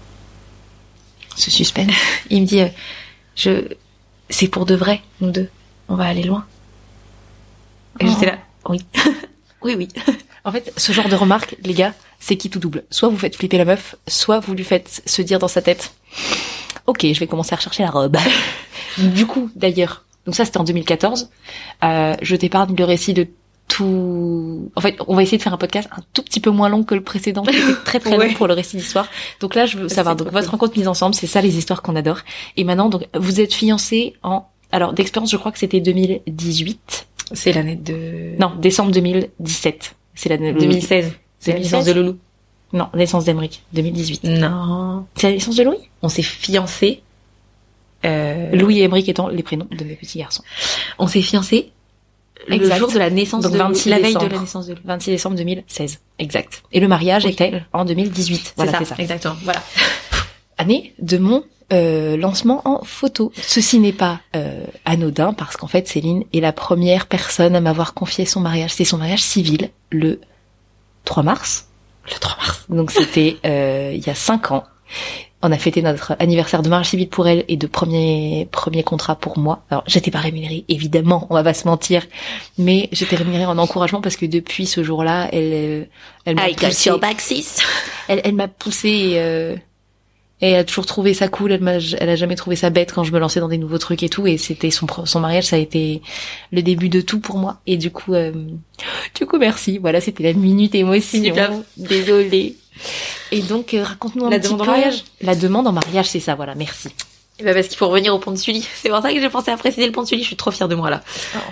Ce 1.37 1.49
suspense. 1.51 1.91
Il 2.29 2.41
me 2.41 2.45
dit, 2.47 2.61
euh, 2.61 2.67
je, 3.35 3.67
c'est 4.29 4.47
pour 4.49 4.65
de 4.65 4.75
vrai, 4.75 5.01
nous 5.21 5.31
deux. 5.31 5.49
On 5.87 5.95
va 5.95 6.05
aller 6.05 6.23
loin. 6.23 6.45
Et 7.99 8.05
Oh. 8.05 8.09
j'étais 8.09 8.25
là, 8.27 8.37
oui. 8.67 8.85
oui, 9.61 9.75
oui. 9.77 9.87
En 10.43 10.51
fait, 10.53 10.71
ce 10.77 10.93
genre 10.93 11.09
de 11.09 11.15
remarque, 11.15 11.57
les 11.63 11.73
gars, 11.73 11.93
c'est 12.21 12.37
qui 12.37 12.49
tout 12.49 12.59
double. 12.59 12.85
Soit 12.89 13.09
vous 13.09 13.17
faites 13.17 13.35
flipper 13.35 13.57
la 13.57 13.65
meuf, 13.65 13.95
soit 14.07 14.39
vous 14.39 14.53
lui 14.53 14.63
faites 14.63 15.01
se 15.05 15.21
dire 15.21 15.39
dans 15.39 15.49
sa 15.49 15.61
tête, 15.61 15.91
ok, 16.85 17.05
je 17.11 17.19
vais 17.19 17.27
commencer 17.27 17.51
à 17.51 17.57
rechercher 17.57 17.83
la 17.83 17.89
robe. 17.89 18.15
du 18.97 19.25
coup, 19.25 19.51
d'ailleurs, 19.57 20.05
donc 20.25 20.35
ça 20.35 20.45
c'était 20.45 20.57
en 20.59 20.63
2014. 20.63 21.29
Euh, 21.83 22.15
je 22.21 22.35
t'épargne 22.37 22.73
le 22.77 22.83
récit 22.85 23.13
de 23.13 23.27
tout. 23.67 24.71
En 24.75 24.81
fait, 24.81 24.95
on 25.07 25.15
va 25.15 25.23
essayer 25.23 25.37
de 25.37 25.43
faire 25.43 25.53
un 25.53 25.57
podcast 25.57 25.89
un 25.91 26.01
tout 26.13 26.23
petit 26.23 26.39
peu 26.39 26.49
moins 26.49 26.69
long 26.69 26.83
que 26.83 26.95
le 26.95 27.01
précédent, 27.03 27.43
qui 27.43 27.55
était 27.57 27.73
très 27.85 27.99
très 27.99 28.09
Ouais. 28.17 28.29
long 28.29 28.33
pour 28.35 28.47
le 28.47 28.53
récit 28.53 28.77
d'histoire. 28.77 29.07
Donc 29.39 29.55
là, 29.55 29.65
je 29.65 29.77
veux 29.77 29.89
savoir. 29.89 30.15
Donc 30.15 30.27
votre 30.31 30.45
cool. 30.49 30.51
rencontre 30.59 30.77
mise 30.77 30.87
ensemble, 30.87 31.15
c'est 31.15 31.27
ça 31.27 31.41
les 31.41 31.57
histoires 31.57 31.81
qu'on 31.81 31.95
adore. 31.95 32.19
Et 32.55 32.63
maintenant, 32.63 32.89
donc 32.89 33.05
vous 33.15 33.39
êtes 33.41 33.53
fiancés 33.53 34.13
en. 34.23 34.45
Alors 34.71 34.93
d'expérience, 34.93 35.31
je 35.31 35.37
crois 35.37 35.51
que 35.51 35.59
c'était 35.59 35.79
2018. 35.79 37.07
C'est 37.33 37.51
l'année 37.51 37.75
de... 37.75 38.35
Non, 38.39 38.53
décembre 38.57 38.91
2017. 38.91 39.95
C'est 40.15 40.29
la 40.29 40.37
2016. 40.37 41.11
C'est 41.39 41.51
la 41.51 41.57
2016. 41.57 41.71
naissance 41.73 41.85
de 41.85 41.91
Loulou. 41.93 42.17
Non, 42.73 42.87
naissance 42.93 43.25
d'Emeric, 43.25 43.63
2018. 43.73 44.23
Non. 44.25 45.05
C'est 45.15 45.27
la 45.27 45.33
naissance 45.33 45.55
de 45.55 45.63
Louis? 45.63 45.77
On 46.01 46.09
s'est 46.09 46.21
fiancés. 46.21 47.01
Euh, 48.05 48.51
Louis 48.55 48.79
et 48.79 48.83
Emeric 48.83 49.07
étant 49.09 49.27
les 49.29 49.43
prénoms 49.43 49.67
de 49.71 49.83
mes 49.83 49.95
petits 49.95 50.19
garçons. 50.19 50.43
On 50.99 51.07
s'est 51.07 51.21
fiancés 51.21 51.71
le 52.47 52.75
jour 52.75 52.91
de 52.91 52.97
la 52.99 53.09
naissance 53.09 53.43
Donc 53.43 53.53
de 53.53 53.57
26 53.57 53.89
la 53.89 53.99
veille 53.99 54.13
de 54.15 54.25
la 54.25 54.39
naissance 54.39 54.67
de 54.67 54.73
Lou. 54.73 54.79
26 54.85 55.09
décembre 55.11 55.35
2016. 55.37 55.99
Exact. 56.19 56.63
Et 56.71 56.79
le 56.79 56.87
mariage 56.87 57.25
Oui. 57.25 57.31
était 57.31 57.63
en 57.73 57.85
2018. 57.85 58.53
Voilà, 58.55 58.71
c'est 58.79 58.85
ça, 58.85 58.95
ça. 58.95 59.01
exactement. 59.01 59.35
Voilà. 59.43 59.61
Année 60.57 60.93
de 60.99 61.17
mon 61.17 61.43
euh, 61.73 62.15
lancement 62.17 62.61
en 62.65 62.83
photo. 62.83 63.31
Ceci 63.35 63.79
n'est 63.79 63.91
pas 63.93 64.21
euh, 64.35 64.65
anodin 64.85 65.33
parce 65.33 65.57
qu'en 65.57 65.67
fait 65.67 65.87
Céline 65.87 66.23
est 66.33 66.39
la 66.39 66.53
première 66.53 67.07
personne 67.07 67.55
à 67.55 67.61
m'avoir 67.61 67.93
confié 67.93 68.25
son 68.25 68.39
mariage. 68.39 68.71
C'est 68.73 68.85
son 68.85 68.97
mariage 68.97 69.21
civil 69.21 69.69
le 69.91 70.21
3 71.03 71.23
mars. 71.23 71.67
Le 72.09 72.17
3 72.19 72.37
mars. 72.37 72.65
Donc 72.69 72.91
c'était 72.91 73.37
euh, 73.45 73.91
il 73.93 74.05
y 74.05 74.09
a 74.09 74.15
cinq 74.15 74.51
ans. 74.51 74.63
On 75.43 75.51
a 75.51 75.57
fêté 75.57 75.83
notre 75.83 76.15
anniversaire 76.17 76.63
de 76.63 76.69
mariage 76.69 76.89
civil 76.89 77.07
pour 77.09 77.27
elle 77.27 77.45
et 77.47 77.57
de 77.57 77.67
premier 77.67 78.47
premier 78.51 78.81
contrat 78.81 79.15
pour 79.15 79.37
moi. 79.37 79.63
Alors 79.69 79.83
j'étais 79.85 80.09
pas 80.09 80.19
rémunérée, 80.19 80.65
évidemment, 80.67 81.27
on 81.29 81.35
va 81.35 81.43
pas 81.43 81.53
se 81.53 81.67
mentir, 81.67 82.05
mais 82.57 82.89
j'étais 82.91 83.15
rémunérée 83.15 83.45
en 83.45 83.57
encouragement 83.59 84.01
parce 84.01 84.15
que 84.15 84.25
depuis 84.25 84.65
ce 84.65 84.83
jour-là, 84.83 85.29
elle 85.31 85.89
elle 86.25 86.35
m'a 86.35 86.47
poussée, 86.49 86.91
back 86.99 87.21
6. 87.21 87.59
elle, 88.07 88.21
elle 88.23 88.33
m'a 88.33 88.47
poussée 88.47 88.89
et, 88.89 89.19
euh, 89.19 89.55
et 90.41 90.51
elle 90.51 90.59
a 90.59 90.63
toujours 90.63 90.85
trouvé 90.85 91.13
ça 91.13 91.27
cool. 91.27 91.51
Elle 91.51 91.61
m'a 91.61 91.77
elle 91.99 92.09
a 92.09 92.15
jamais 92.15 92.35
trouvé 92.35 92.55
ça 92.55 92.69
bête 92.69 92.91
quand 92.93 93.03
je 93.03 93.11
me 93.11 93.19
lançais 93.19 93.39
dans 93.39 93.47
des 93.47 93.57
nouveaux 93.57 93.79
trucs 93.79 94.03
et 94.03 94.09
tout. 94.09 94.27
Et 94.27 94.37
c'était 94.37 94.69
son 94.69 94.87
son 95.05 95.19
mariage, 95.19 95.45
ça 95.45 95.55
a 95.55 95.59
été 95.59 96.01
le 96.51 96.61
début 96.61 96.89
de 96.89 97.01
tout 97.01 97.19
pour 97.19 97.37
moi. 97.37 97.59
Et 97.65 97.77
du 97.77 97.89
coup, 97.91 98.13
euh, 98.13 98.31
du 99.15 99.25
coup 99.25 99.37
merci. 99.37 99.79
Voilà, 99.79 99.99
c'était 99.99 100.23
la 100.23 100.33
minute 100.33 100.75
émotion. 100.75 101.19
Désolée. 101.77 102.55
Et 103.31 103.41
donc, 103.41 103.73
euh, 103.73 103.83
raconte-nous 103.83 104.25
un 104.25 104.29
La 104.29 104.39
petit 104.39 104.51
demande 104.51 104.61
en 104.61 104.65
mariage 104.65 105.03
La 105.21 105.35
demande 105.35 105.67
en 105.67 105.71
mariage, 105.71 106.09
c'est 106.09 106.19
ça, 106.19 106.35
voilà, 106.35 106.55
merci. 106.55 106.89
Et 107.39 107.43
bah 107.43 107.53
parce 107.53 107.67
qu'il 107.67 107.77
faut 107.77 107.87
revenir 107.87 108.15
au 108.15 108.19
pont 108.19 108.31
de 108.31 108.37
Sully. 108.37 108.67
C'est 108.75 108.89
pour 108.89 109.01
ça 109.01 109.13
que 109.13 109.19
j'ai 109.19 109.29
pensé 109.29 109.51
à 109.51 109.57
préciser 109.57 109.85
le 109.85 109.91
pont 109.91 110.01
de 110.01 110.07
Sully. 110.07 110.23
Je 110.23 110.27
suis 110.27 110.35
trop 110.35 110.51
fière 110.51 110.67
de 110.67 110.75
moi 110.75 110.89
là. 110.89 111.03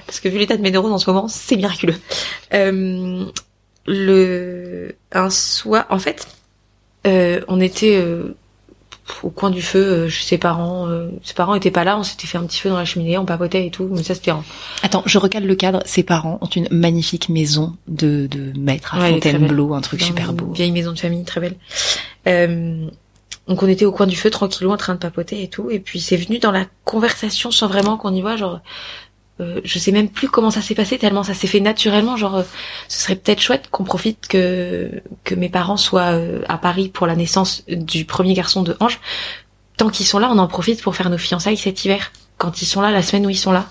Parce 0.07 0.19
que 0.19 0.29
vu 0.29 0.39
l'état 0.39 0.57
de 0.57 0.61
mes 0.61 0.71
neurones 0.71 0.93
en 0.93 0.97
ce 0.97 1.09
moment, 1.09 1.27
c'est 1.27 1.55
miraculeux. 1.55 1.95
Euh, 2.53 3.25
le 3.85 4.95
un 5.11 5.29
soir, 5.29 5.85
en 5.89 5.99
fait, 5.99 6.27
euh, 7.05 7.41
on 7.47 7.61
était 7.61 7.97
euh, 7.97 8.35
au 9.23 9.29
coin 9.29 9.49
du 9.51 9.61
feu 9.61 9.79
euh, 9.79 10.09
chez 10.09 10.23
ses 10.25 10.37
parents. 10.37 10.87
euh, 10.87 11.09
ses 11.23 11.33
parents 11.33 11.55
étaient 11.55 11.71
pas 11.71 11.83
là. 11.83 11.97
On 11.97 12.03
s'était 12.03 12.27
fait 12.27 12.37
un 12.37 12.43
petit 12.45 12.59
feu 12.59 12.69
dans 12.69 12.77
la 12.77 12.85
cheminée, 12.85 13.17
on 13.17 13.25
papotait 13.25 13.65
et 13.65 13.71
tout. 13.71 13.87
Mais 13.91 14.03
ça 14.03 14.15
c'était 14.15 14.31
en 14.31 14.43
Attends, 14.83 15.03
je 15.05 15.17
recale 15.17 15.45
le 15.45 15.55
cadre. 15.55 15.81
Ses 15.85 16.03
parents 16.03 16.39
ont 16.41 16.47
une 16.47 16.67
magnifique 16.71 17.29
maison 17.29 17.75
de, 17.87 18.27
de 18.27 18.57
maître 18.57 18.95
à 18.95 18.99
Ouais, 18.99 19.11
Fontainebleau, 19.11 19.73
un 19.73 19.81
truc 19.81 19.99
dans 19.99 20.05
super 20.07 20.31
une 20.31 20.35
beau. 20.35 20.51
Vieille 20.53 20.71
maison 20.71 20.91
de 20.91 20.99
famille, 20.99 21.23
très 21.23 21.39
belle. 21.41 21.55
Euh, 22.27 22.87
donc 23.47 23.61
on 23.61 23.67
était 23.67 23.85
au 23.85 23.91
coin 23.91 24.07
du 24.07 24.15
feu, 24.15 24.31
tranquillou, 24.31 24.71
en 24.71 24.77
train 24.77 24.95
de 24.95 24.99
papoter 24.99 25.43
et 25.43 25.49
tout. 25.49 25.69
Et 25.69 25.79
puis 25.79 25.99
c'est 25.99 26.17
venu 26.17 26.39
dans 26.39 26.51
la 26.51 26.65
conversation 26.83 27.51
sans 27.51 27.67
vraiment 27.67 27.97
qu'on 27.97 28.13
y 28.13 28.21
voit, 28.21 28.35
genre... 28.37 28.61
euh, 29.41 29.59
je 29.65 29.79
sais 29.79 29.91
même 29.91 30.07
plus 30.09 30.29
comment 30.29 30.49
ça 30.51 30.61
s'est 30.61 30.75
passé 30.75 30.97
tellement 30.97 31.23
ça 31.23 31.33
s'est 31.33 31.47
fait 31.47 31.59
naturellement 31.59 32.15
genre 32.15 32.37
euh, 32.37 32.43
ce 32.87 33.01
serait 33.01 33.15
peut-être 33.15 33.41
chouette 33.41 33.65
qu'on 33.69 33.83
profite 33.83 34.27
que 34.27 34.89
que 35.25 35.35
mes 35.35 35.49
parents 35.49 35.75
soient 35.77 36.13
euh, 36.13 36.41
à 36.47 36.57
Paris 36.57 36.87
pour 36.89 37.05
la 37.07 37.15
naissance 37.17 37.63
du 37.67 38.05
premier 38.05 38.33
garçon 38.33 38.61
de 38.63 38.77
Ange 38.79 38.99
tant 39.77 39.89
qu'ils 39.89 40.05
sont 40.05 40.19
là 40.19 40.29
on 40.31 40.37
en 40.37 40.47
profite 40.47 40.81
pour 40.81 40.95
faire 40.95 41.09
nos 41.09 41.17
fiançailles 41.17 41.57
cet 41.57 41.83
hiver 41.83 42.11
quand 42.37 42.61
ils 42.61 42.65
sont 42.65 42.79
là 42.81 42.91
la 42.91 43.01
semaine 43.01 43.25
où 43.25 43.29
ils 43.29 43.37
sont 43.37 43.51
là 43.51 43.65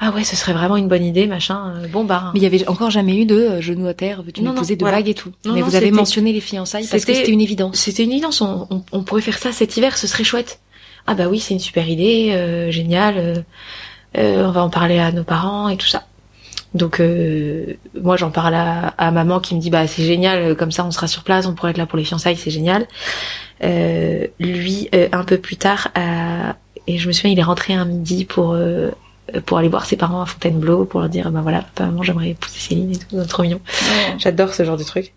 ah 0.00 0.10
ouais 0.12 0.22
ce 0.24 0.34
serait 0.36 0.52
vraiment 0.52 0.76
une 0.76 0.86
bonne 0.88 1.04
idée 1.04 1.26
machin 1.26 1.74
Euh, 1.76 1.88
bon 1.88 2.04
bah 2.04 2.30
Mais 2.34 2.40
il 2.40 2.42
y 2.42 2.46
avait 2.46 2.66
encore 2.68 2.90
jamais 2.90 3.16
eu 3.20 3.24
de 3.24 3.34
euh, 3.36 3.60
genoux 3.60 3.86
à 3.88 3.94
terre, 3.94 4.22
veux-tu 4.22 4.42
me 4.42 4.52
poser 4.52 4.76
de 4.76 4.80
voilà. 4.80 5.00
et 5.00 5.14
tout. 5.14 5.32
Non, 5.44 5.54
Mais 5.54 5.60
non, 5.60 5.66
vous 5.66 5.74
avez 5.74 5.90
mentionné 5.90 6.32
les 6.32 6.40
fiançailles 6.40 6.86
parce 6.88 7.04
que 7.04 7.12
c'était- 7.14 7.32
une 7.32 7.40
évidence. 7.40 7.76
C'était 7.76 8.04
une 8.04 8.12
évidence, 8.12 8.40
on, 8.40 8.66
on, 8.70 8.84
on 8.92 9.02
pourrait 9.02 9.22
faire 9.22 9.38
ça 9.38 9.50
cet 9.50 9.76
hiver, 9.76 9.98
ce 9.98 10.06
serait 10.06 10.22
chouette. 10.22 10.60
Ah 11.08 11.14
bah 11.14 11.26
oui, 11.28 11.40
c'est 11.40 11.52
une 11.54 11.58
super 11.60 11.88
idée, 11.88 12.30
euh, 12.32 12.70
génial. 12.70 13.44
Euh, 14.16 14.46
on 14.46 14.50
va 14.50 14.62
en 14.62 14.70
parler 14.70 14.98
à 14.98 15.12
nos 15.12 15.24
parents 15.24 15.68
et 15.68 15.76
tout 15.76 15.86
ça. 15.86 16.04
Donc 16.74 17.00
euh, 17.00 17.74
moi 18.00 18.16
j'en 18.16 18.30
parle 18.30 18.54
à, 18.54 18.88
à 18.98 19.10
maman 19.10 19.40
qui 19.40 19.54
me 19.54 19.60
dit 19.60 19.70
bah 19.70 19.86
c'est 19.86 20.04
génial, 20.04 20.38
euh, 20.42 20.54
comme 20.54 20.70
ça 20.70 20.84
on 20.84 20.90
sera 20.90 21.06
sur 21.06 21.22
place, 21.22 21.46
on 21.46 21.54
pourrait 21.54 21.70
être 21.70 21.78
là 21.78 21.86
pour 21.86 21.98
les 21.98 22.04
fiançailles, 22.04 22.36
c'est 22.36 22.50
génial. 22.50 22.86
Euh, 23.64 24.26
lui 24.38 24.88
euh, 24.94 25.08
un 25.12 25.24
peu 25.24 25.38
plus 25.38 25.56
tard, 25.56 25.88
et 26.86 26.98
je 26.98 27.08
me 27.08 27.12
souviens 27.12 27.30
il 27.32 27.38
est 27.38 27.42
rentré 27.42 27.74
un 27.74 27.84
midi 27.86 28.24
pour 28.24 28.52
euh, 28.52 28.90
pour 29.46 29.58
aller 29.58 29.68
voir 29.68 29.84
ses 29.84 29.96
parents 29.96 30.22
à 30.22 30.26
Fontainebleau 30.26 30.84
pour 30.84 31.00
leur 31.00 31.08
dire 31.08 31.30
bah 31.30 31.40
voilà 31.42 31.62
papa 31.62 31.86
maman 31.86 32.02
j'aimerais 32.02 32.30
épouser 32.30 32.58
Céline 32.58 32.92
et 32.92 32.98
tout, 32.98 33.06
c'est 33.10 33.26
trop 33.26 33.42
mignon. 33.42 33.60
J'adore 34.18 34.52
ce 34.54 34.64
genre 34.64 34.76
de 34.76 34.84
truc. 34.84 35.12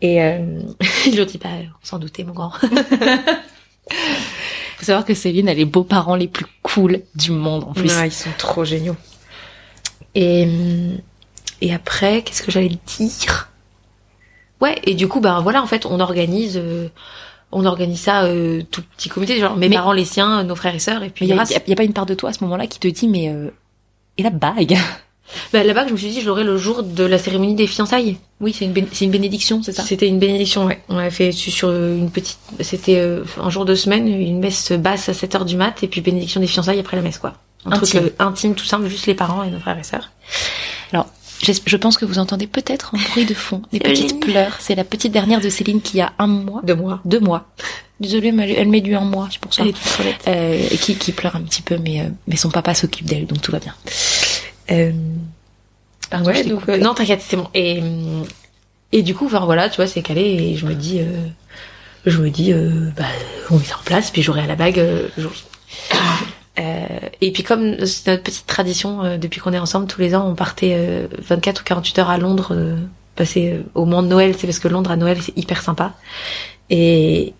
Et 0.00 0.22
euh, 0.22 0.60
ils 1.06 1.14
lui 1.14 1.22
ont 1.22 1.24
dit, 1.26 1.38
bah, 1.38 1.48
on 1.60 1.86
s'en 1.86 1.98
doutait, 1.98 2.24
mon 2.24 2.32
grand. 2.32 2.52
Faut 4.78 4.84
savoir 4.84 5.04
que 5.04 5.12
Céline 5.14 5.48
a 5.48 5.54
les 5.54 5.64
beaux-parents 5.64 6.14
les 6.14 6.28
plus 6.28 6.46
cool 6.62 7.02
du 7.16 7.32
monde 7.32 7.64
en 7.64 7.72
plus. 7.72 7.92
Ouais, 7.98 8.08
ils 8.08 8.12
sont 8.12 8.30
trop 8.38 8.64
géniaux. 8.64 8.94
Et, 10.14 10.44
hum, 10.44 10.98
et 11.60 11.74
après, 11.74 12.22
qu'est-ce 12.22 12.42
que 12.42 12.52
j'allais 12.52 12.78
dire? 12.98 13.48
Ouais, 14.60 14.80
et 14.84 14.94
du 14.94 15.08
coup, 15.08 15.20
ben 15.20 15.40
voilà, 15.40 15.62
en 15.62 15.66
fait, 15.66 15.84
on 15.86 15.98
organise, 16.00 16.56
euh, 16.56 16.88
on 17.52 17.64
organise 17.64 18.00
ça 18.00 18.22
euh, 18.24 18.62
tout 18.70 18.82
petit 18.96 19.08
comité, 19.08 19.38
genre 19.40 19.56
mes 19.56 19.68
Mais- 19.68 19.74
parents, 19.76 19.92
les 19.92 20.04
siens, 20.04 20.42
nos 20.44 20.54
frères 20.54 20.74
et 20.74 20.78
sœurs, 20.80 21.02
et 21.02 21.10
puis 21.10 21.24
il 21.26 21.28
y, 21.28 21.32
a- 21.32 21.44
y 21.66 21.74
pas 21.74 21.84
une 21.84 21.92
part 21.92 22.06
de 22.06 22.14
toi 22.14 22.30
à 22.30 22.32
ce 22.32 22.42
moment-là 22.44 22.66
qui 22.68 22.78
te 22.78 22.88
dit 22.88 23.08
mais 23.08 23.28
euh, 23.30 23.50
et 24.16 24.22
la 24.22 24.30
bague? 24.30 24.76
Bah, 25.52 25.62
là-bas, 25.64 25.86
je 25.88 25.92
me 25.92 25.96
suis 25.98 26.08
dit, 26.08 26.20
je 26.20 26.26
l'aurai 26.26 26.44
le 26.44 26.56
jour 26.56 26.82
de 26.82 27.04
la 27.04 27.18
cérémonie 27.18 27.54
des 27.54 27.66
fiançailles. 27.66 28.16
Oui, 28.40 28.54
c'est 28.56 28.64
une 28.64 28.72
bé- 28.72 28.86
c'est 28.92 29.04
une 29.04 29.10
bénédiction, 29.10 29.62
c'est 29.62 29.72
ça? 29.72 29.82
C'était 29.82 30.06
une 30.08 30.18
bénédiction, 30.18 30.64
ouais. 30.66 30.80
On 30.88 30.96
avait 30.96 31.10
fait 31.10 31.32
su- 31.32 31.50
sur 31.50 31.70
une 31.70 32.10
petite, 32.10 32.38
c'était 32.60 32.96
euh, 32.96 33.24
un 33.40 33.50
jour 33.50 33.64
de 33.64 33.74
semaine, 33.74 34.06
une 34.08 34.38
messe 34.38 34.72
basse 34.72 35.08
à 35.08 35.14
7 35.14 35.34
heures 35.34 35.44
du 35.44 35.56
mat, 35.56 35.82
et 35.82 35.88
puis 35.88 36.00
bénédiction 36.00 36.40
des 36.40 36.46
fiançailles 36.46 36.80
après 36.80 36.96
la 36.96 37.02
messe, 37.02 37.18
quoi. 37.18 37.34
Un 37.66 37.72
Intime. 37.72 38.00
truc 38.00 38.12
euh, 38.20 38.24
intime, 38.24 38.54
tout 38.54 38.64
simple, 38.64 38.86
juste 38.88 39.06
les 39.06 39.14
parents 39.14 39.42
et 39.42 39.50
nos 39.50 39.58
frères 39.58 39.78
et 39.78 39.82
sœurs. 39.82 40.10
J'es- 41.40 41.54
Je 41.64 41.76
pense 41.76 41.96
que 41.98 42.04
vous 42.04 42.18
entendez 42.18 42.48
peut-être 42.48 42.92
un 42.96 42.98
bruit 43.12 43.24
de 43.24 43.32
fond, 43.32 43.62
des 43.72 43.78
petites 43.78 44.18
pleurs. 44.18 44.56
C'est 44.58 44.74
la 44.74 44.82
petite 44.82 45.12
dernière 45.12 45.40
de 45.40 45.48
Céline 45.48 45.80
qui 45.80 46.00
a 46.00 46.12
un 46.18 46.26
mois, 46.26 46.60
De 46.64 46.74
moi. 46.74 46.98
deux 47.04 47.20
mois. 47.20 47.46
Désolée, 48.00 48.32
mais 48.32 48.52
elle, 48.54 48.66
met 48.68 48.80
du 48.80 48.96
un 48.96 49.02
mois, 49.04 49.28
c'est 49.30 49.38
pour 49.40 49.54
ça. 49.54 49.62
Elle 49.62 49.68
est 49.68 49.72
toute. 49.72 50.26
Euh, 50.26 50.66
qui, 50.80 50.96
qui 50.96 51.12
pleure 51.12 51.36
un 51.36 51.42
petit 51.42 51.62
peu, 51.62 51.78
mais 51.78 52.00
euh, 52.00 52.04
mais 52.26 52.34
son 52.34 52.50
papa 52.50 52.74
s'occupe 52.74 53.06
d'elle, 53.06 53.26
donc 53.26 53.40
tout 53.40 53.52
va 53.52 53.60
bien. 53.60 53.72
Euh, 54.70 54.92
Pardon, 56.10 56.30
ouais, 56.30 56.44
donc 56.44 56.68
euh, 56.68 56.78
non, 56.78 56.94
t'inquiète, 56.94 57.20
c'est 57.22 57.36
bon. 57.36 57.48
Et 57.54 57.82
et 58.92 59.02
du 59.02 59.14
coup, 59.14 59.26
enfin 59.26 59.44
voilà, 59.44 59.68
tu 59.68 59.76
vois, 59.76 59.86
c'est 59.86 60.02
calé 60.02 60.22
et 60.22 60.56
je 60.56 60.64
me 60.66 60.74
dis, 60.74 61.00
euh, 61.00 61.26
je 62.06 62.18
me 62.22 62.30
dis, 62.30 62.52
euh, 62.52 62.90
bah, 62.96 63.04
on 63.50 63.58
met 63.58 63.64
ça 63.64 63.76
en 63.78 63.82
place, 63.84 64.10
puis 64.10 64.22
j'aurai 64.22 64.40
à 64.42 64.46
la 64.46 64.56
bague 64.56 64.78
euh, 64.78 65.08
jour. 65.18 65.32
Euh, 66.58 66.86
et 67.20 67.30
puis 67.30 67.42
comme 67.44 67.84
c'est 67.86 68.10
notre 68.10 68.22
petite 68.24 68.46
tradition, 68.46 69.04
euh, 69.04 69.16
depuis 69.18 69.40
qu'on 69.40 69.52
est 69.52 69.58
ensemble, 69.58 69.86
tous 69.86 70.00
les 70.00 70.14
ans, 70.14 70.26
on 70.28 70.34
partait 70.34 70.74
euh, 70.76 71.06
24 71.20 71.60
ou 71.60 71.64
48 71.64 71.98
heures 72.00 72.10
à 72.10 72.18
Londres, 72.18 72.48
euh, 72.52 72.76
passer 73.14 73.60
au 73.74 73.84
moment 73.84 74.02
de 74.02 74.08
Noël, 74.08 74.34
c'est 74.36 74.46
parce 74.46 74.58
que 74.58 74.68
Londres 74.68 74.90
à 74.90 74.96
Noël, 74.96 75.18
c'est 75.22 75.36
hyper 75.36 75.62
sympa. 75.62 75.92
Et, 76.70 77.34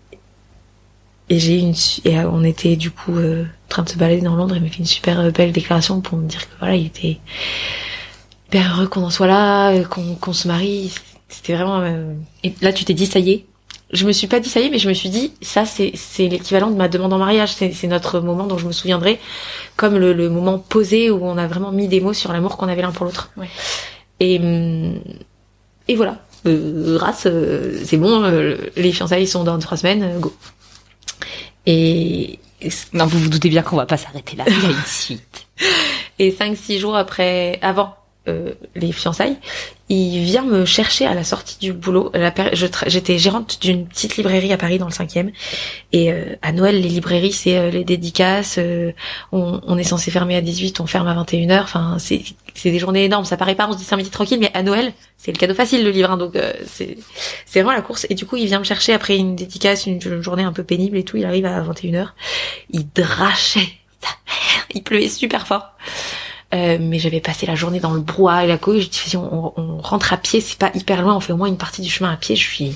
et 1.29 1.39
j'ai 1.39 1.59
une, 1.59 1.73
et 2.05 2.17
euh, 2.19 2.29
on 2.31 2.43
était 2.43 2.75
du 2.75 2.91
coup 2.91 3.15
euh, 3.15 3.43
en 3.43 3.69
train 3.69 3.83
de 3.83 3.89
se 3.89 3.97
balader 3.97 4.21
dans 4.21 4.35
Londres, 4.35 4.55
il 4.55 4.61
m'a 4.63 4.69
fait 4.69 4.79
une 4.79 4.85
super 4.85 5.19
euh, 5.19 5.31
belle 5.31 5.51
déclaration 5.51 6.01
pour 6.01 6.17
me 6.17 6.27
dire 6.27 6.41
que 6.41 6.53
voilà, 6.59 6.75
il 6.75 6.87
était 6.87 7.19
hyper 8.47 8.75
heureux 8.75 8.87
qu'on 8.87 9.03
en 9.03 9.09
soit 9.09 9.27
là, 9.27 9.71
euh, 9.71 9.83
qu'on 9.83 10.15
qu'on 10.15 10.33
se 10.33 10.47
marie. 10.47 10.91
C'était 11.27 11.53
vraiment... 11.53 11.81
euh, 11.81 12.13
Et 12.43 12.53
là, 12.61 12.73
tu 12.73 12.85
t'es 12.85 12.95
dit, 12.95 13.05
ça 13.05 13.19
y 13.19 13.31
est? 13.31 13.45
Je 13.91 14.05
me 14.05 14.11
suis 14.11 14.27
pas 14.27 14.39
dit 14.39 14.49
ça 14.49 14.59
y 14.59 14.65
est, 14.67 14.69
mais 14.69 14.77
je 14.77 14.87
me 14.87 14.93
suis 14.93 15.09
dit 15.09 15.33
ça 15.41 15.65
c'est 15.65 15.91
c'est 15.95 16.27
l'équivalent 16.27 16.69
de 16.69 16.75
ma 16.75 16.87
demande 16.87 17.11
en 17.11 17.17
mariage. 17.17 17.53
C'est 17.55 17.87
notre 17.87 18.19
moment 18.19 18.45
dont 18.45 18.59
je 18.59 18.67
me 18.67 18.71
souviendrai 18.71 19.19
comme 19.77 19.97
le, 19.97 20.13
le 20.13 20.29
moment 20.29 20.59
posé 20.59 21.09
où 21.09 21.25
on 21.25 21.37
a 21.39 21.47
vraiment 21.47 21.71
mis 21.71 21.87
des 21.87 21.99
mots 21.99 22.13
sur 22.13 22.31
l'amour 22.31 22.55
qu'on 22.57 22.67
avait 22.67 22.83
l'un 22.83 22.91
pour 22.91 23.05
l'autre. 23.07 23.31
Ouais. 23.35 23.49
Et 24.19 24.37
hum, 24.39 24.99
et 25.87 25.95
voilà. 25.95 26.19
Euh, 26.45 26.97
race, 26.99 27.23
euh, 27.25 27.81
c'est 27.83 27.97
bon. 27.97 28.23
euh, 28.23 28.57
les 28.75 28.91
fiançailles 28.91 29.25
sont 29.27 29.43
dans 29.43 29.57
trois 29.57 29.75
semaines. 29.77 30.19
go. 30.19 30.31
Et 31.71 32.39
Non, 32.93 33.05
vous 33.05 33.19
vous 33.19 33.29
doutez 33.29 33.47
bien 33.49 33.61
qu'on 33.61 33.77
va 33.77 33.85
pas 33.85 33.97
s'arrêter 33.97 34.35
là. 34.35 34.43
Il 34.47 34.63
y 34.63 34.65
a 34.65 34.69
une 34.71 34.85
suite. 34.85 35.47
et 36.19 36.31
cinq 36.31 36.57
six 36.57 36.79
jours 36.79 36.95
après, 36.95 37.59
avant 37.61 37.95
euh, 38.29 38.53
les 38.75 38.91
fiançailles, 38.91 39.37
il 39.91 40.23
vient 40.23 40.43
me 40.43 40.65
chercher 40.65 41.07
à 41.07 41.15
la 41.15 41.23
sortie 41.23 41.57
du 41.59 41.73
boulot. 41.73 42.11
J'étais 42.53 43.17
gérante 43.17 43.59
d'une 43.59 43.87
petite 43.87 44.17
librairie 44.17 44.53
à 44.53 44.57
Paris 44.57 44.77
dans 44.77 44.85
le 44.85 44.91
cinquième. 44.91 45.31
Et 45.91 46.13
euh, 46.13 46.35
à 46.43 46.51
Noël, 46.51 46.79
les 46.79 46.89
librairies, 46.89 47.31
c'est 47.31 47.57
euh, 47.57 47.71
les 47.71 47.83
dédicaces. 47.83 48.59
euh, 48.59 48.91
on, 49.31 49.77
est 49.79 49.83
censé 49.83 50.11
fermer 50.11 50.35
à 50.35 50.41
18, 50.41 50.79
on 50.79 50.85
ferme 50.85 51.07
à 51.07 51.15
21h. 51.23 51.63
Enfin, 51.63 51.97
c'est 51.99 52.23
des 52.63 52.77
journées 52.77 53.05
énormes. 53.05 53.25
Ça 53.25 53.35
paraît 53.35 53.55
pas, 53.55 53.67
on 53.67 53.73
se 53.73 53.77
dit 53.79 53.83
c'est 53.83 53.95
un 53.95 54.03
tranquille, 54.03 54.39
mais 54.39 54.51
à 54.53 54.61
Noël, 54.61 54.93
c'est 55.17 55.31
le 55.31 55.37
cadeau 55.37 55.55
facile 55.55 55.83
le 55.83 55.89
livre. 55.89 56.11
hein, 56.11 56.17
donc 56.17 56.37
c'est 56.67 56.97
vraiment 57.55 57.71
la 57.71 57.81
course. 57.81 58.05
Et 58.11 58.13
du 58.13 58.27
coup, 58.27 58.35
il 58.35 58.45
vient 58.45 58.59
me 58.59 58.63
chercher 58.63 58.93
après 58.93 59.17
une 59.17 59.35
dédicace, 59.35 59.87
une, 59.87 59.99
une 60.05 60.21
journée 60.21 60.43
un 60.43 60.53
peu 60.53 60.63
pénible 60.63 60.97
et 60.97 61.03
tout. 61.03 61.17
Il 61.17 61.25
arrive 61.25 61.47
à 61.47 61.63
21h. 61.63 62.09
Il 62.69 62.87
drachait. 62.89 63.69
Il 64.75 64.83
pleuvait 64.83 65.09
super 65.09 65.47
fort. 65.47 65.73
Euh, 66.53 66.77
mais 66.81 66.97
j'avais 66.97 67.21
passé 67.21 67.45
la 67.45 67.53
journée 67.55 67.79
dans 67.79 67.93
le 67.93 68.01
brouhaha 68.01 68.45
et 68.45 68.47
la 68.47 68.57
couille. 68.57 68.81
Je 68.81 68.89
dis, 68.89 69.17
on, 69.17 69.53
on 69.55 69.77
rentre 69.81 70.13
à 70.13 70.17
pied, 70.17 70.41
c'est 70.41 70.57
pas 70.57 70.71
hyper 70.73 71.01
loin, 71.01 71.15
on 71.15 71.19
fait 71.19 71.33
au 71.33 71.37
moins 71.37 71.47
une 71.47 71.57
partie 71.57 71.81
du 71.81 71.89
chemin 71.89 72.11
à 72.11 72.17
pied. 72.17 72.35
Je 72.35 72.43
suis, 72.43 72.75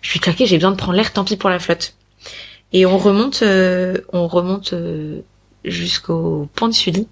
je 0.00 0.10
suis 0.10 0.20
claquée, 0.20 0.46
j'ai 0.46 0.56
besoin 0.56 0.70
de 0.70 0.76
prendre 0.76 0.94
l'air, 0.94 1.12
tant 1.12 1.24
pis 1.24 1.36
pour 1.36 1.50
la 1.50 1.58
flotte. 1.58 1.94
Et 2.72 2.86
on 2.86 2.96
remonte, 2.98 3.42
euh, 3.42 3.98
on 4.12 4.28
remonte 4.28 4.72
euh, 4.72 5.20
jusqu'au 5.64 6.48
pont 6.54 6.68
de 6.68 6.72
Sully. 6.72 7.08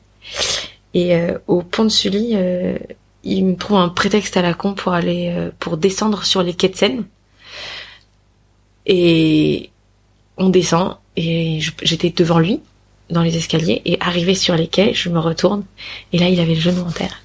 Et 0.95 1.15
euh, 1.17 1.39
au 1.47 1.63
pont 1.63 1.85
de 1.85 1.89
Sully, 1.91 2.31
euh, 2.35 2.79
il 3.25 3.45
me 3.45 3.57
trouve 3.57 3.77
un 3.79 3.89
prétexte 3.89 4.37
à 4.37 4.43
la 4.43 4.55
con 4.55 4.75
pour 4.75 4.93
aller, 4.93 5.51
pour 5.59 5.77
descendre 5.77 6.25
sur 6.25 6.43
les 6.43 6.55
quais 6.55 6.69
de. 6.69 7.05
Et 8.87 9.71
on 10.39 10.49
descend 10.49 10.97
et 11.17 11.61
j'étais 11.83 12.11
devant 12.11 12.39
lui 12.39 12.61
dans 13.11 13.23
les 13.23 13.37
escaliers 13.37 13.83
et 13.85 13.97
arrivé 14.01 14.35
sur 14.35 14.55
les 14.57 14.67
quais, 14.67 14.95
je 14.95 15.09
me 15.09 15.19
retourne 15.19 15.65
et 16.13 16.19
là 16.19 16.29
il 16.29 16.41
avait 16.41 16.55
le 16.55 16.61
genou 16.61 16.83
en 16.83 16.91
terre 16.93 17.23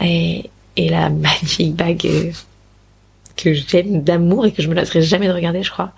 et, 0.00 0.50
et 0.76 0.88
la 0.88 1.10
magnifique 1.10 1.74
bague 1.74 2.06
euh, 2.06 2.32
que 3.36 3.54
j'aime 3.54 4.02
d'amour 4.02 4.46
et 4.46 4.52
que 4.52 4.62
je 4.62 4.68
me 4.68 4.74
lasserai 4.74 5.00
jamais 5.02 5.28
de 5.28 5.32
regarder, 5.32 5.62
je 5.62 5.70
crois. 5.70 5.92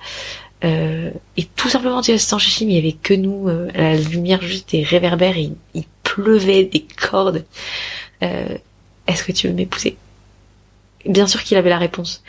Euh, 0.62 1.10
et 1.38 1.44
tout 1.56 1.70
simplement, 1.70 2.02
tu 2.02 2.10
vois, 2.12 2.18
sans 2.18 2.38
chichi, 2.38 2.66
mais 2.66 2.72
il 2.72 2.76
y 2.76 2.78
avait 2.78 2.92
que 2.92 3.14
nous, 3.14 3.48
euh, 3.48 3.68
la 3.74 3.96
lumière 3.96 4.42
juste 4.42 4.70
des 4.72 4.82
réverbères, 4.82 5.36
et 5.38 5.44
il, 5.44 5.54
il 5.74 5.84
pleuvait 6.02 6.64
des 6.64 6.82
cordes. 6.82 7.44
Euh, 8.22 8.58
Est-ce 9.06 9.24
que 9.24 9.32
tu 9.32 9.48
veux 9.48 9.54
m'épouser? 9.54 9.96
Bien 11.06 11.26
sûr 11.26 11.42
qu'il 11.42 11.56
avait 11.56 11.70
la 11.70 11.78
réponse, 11.78 12.22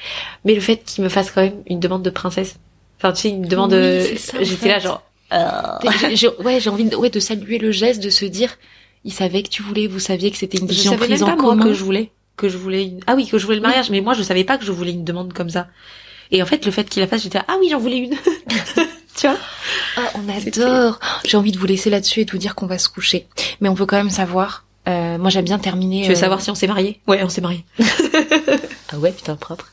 mais 0.46 0.56
le 0.56 0.62
fait 0.62 0.78
qu'il 0.78 1.04
me 1.04 1.10
fasse 1.10 1.30
quand 1.30 1.42
même 1.42 1.62
une 1.68 1.82
demande 1.82 2.04
de 2.04 2.10
princesse, 2.10 2.56
enfin 2.98 3.12
tu 3.12 3.22
sais, 3.24 3.30
une 3.30 3.42
demande, 3.42 3.74
Oui, 3.74 4.18
j'étais 4.44 4.70
là 4.70 4.80
genre. 4.80 5.04
Euh, 5.34 6.10
J'ai- 6.14 6.28
ouais, 6.44 6.60
j'ai 6.60 6.70
envie 6.70 6.84
de, 6.86 6.96
ouais, 6.96 7.10
de 7.10 7.20
saluer 7.20 7.58
le 7.58 7.72
geste, 7.72 8.02
de 8.04 8.10
se 8.10 8.26
dire, 8.26 8.58
il 9.04 9.14
savait 9.14 9.44
que 9.44 9.50
tu 9.50 9.62
voulais, 9.64 9.88
vous 9.88 10.00
saviez 10.00 10.32
que 10.32 10.38
c'était 10.38 10.58
une 10.58 10.68
même 10.68 10.98
prise 11.00 11.20
pas 11.22 11.34
en 11.34 11.38
commun. 11.38 11.64
que 11.64 11.74
je 11.74 11.84
voulais, 11.84 12.12
que 12.38 12.50
je 12.50 12.58
voulais 12.58 12.84
une... 12.86 13.00
ah 13.08 13.16
oui 13.16 13.28
que 13.28 13.38
je 13.38 13.46
voulais 13.46 13.58
le 13.58 13.62
mariage, 13.64 13.90
mais 13.90 14.02
moi 14.02 14.14
je 14.14 14.24
savais 14.24 14.44
pas 14.44 14.58
que 14.58 14.66
je 14.66 14.72
voulais 14.72 14.92
une 14.92 15.04
demande 15.04 15.34
comme 15.34 15.50
ça. 15.50 15.68
Et 16.32 16.42
en 16.42 16.46
fait 16.46 16.66
le 16.66 16.72
fait 16.72 16.88
qu'il 16.90 17.02
la 17.02 17.08
fasse, 17.08 17.24
j'étais 17.24 17.40
ah 17.48 17.58
oui 17.60 17.68
j'en 17.72 17.80
voulais 17.80 17.98
une, 17.98 18.16
tu 19.16 19.28
vois. 19.28 19.38
Ah, 19.98 20.02
on 20.16 20.30
adore. 20.30 21.00
J'ai 21.26 21.36
envie 21.38 21.52
de 21.52 21.58
vous 21.60 21.66
laisser 21.66 21.90
là-dessus 21.90 22.22
et 22.22 22.26
de 22.26 22.32
vous 22.32 22.38
dire 22.38 22.56
qu'on 22.56 22.68
va 22.68 22.78
se 22.78 22.88
coucher. 22.90 23.28
Mais 23.60 23.68
on 23.70 23.76
peut 23.76 23.86
quand 23.86 23.98
même 23.98 24.10
savoir. 24.10 24.66
euh, 24.88 25.18
moi, 25.18 25.30
j'aime 25.30 25.44
bien 25.46 25.60
terminer. 25.60 26.02
Tu 26.04 26.08
veux 26.10 26.16
euh, 26.16 26.20
savoir 26.20 26.40
si 26.42 26.50
on 26.50 26.56
s'est 26.56 26.68
marié 26.68 27.00
Ouais 27.08 27.22
on 27.24 27.30
s'est 27.30 27.42
marié. 27.42 27.66
Ah 28.94 28.98
ouais, 29.00 29.12
putain 29.14 29.36
propre. 29.38 29.72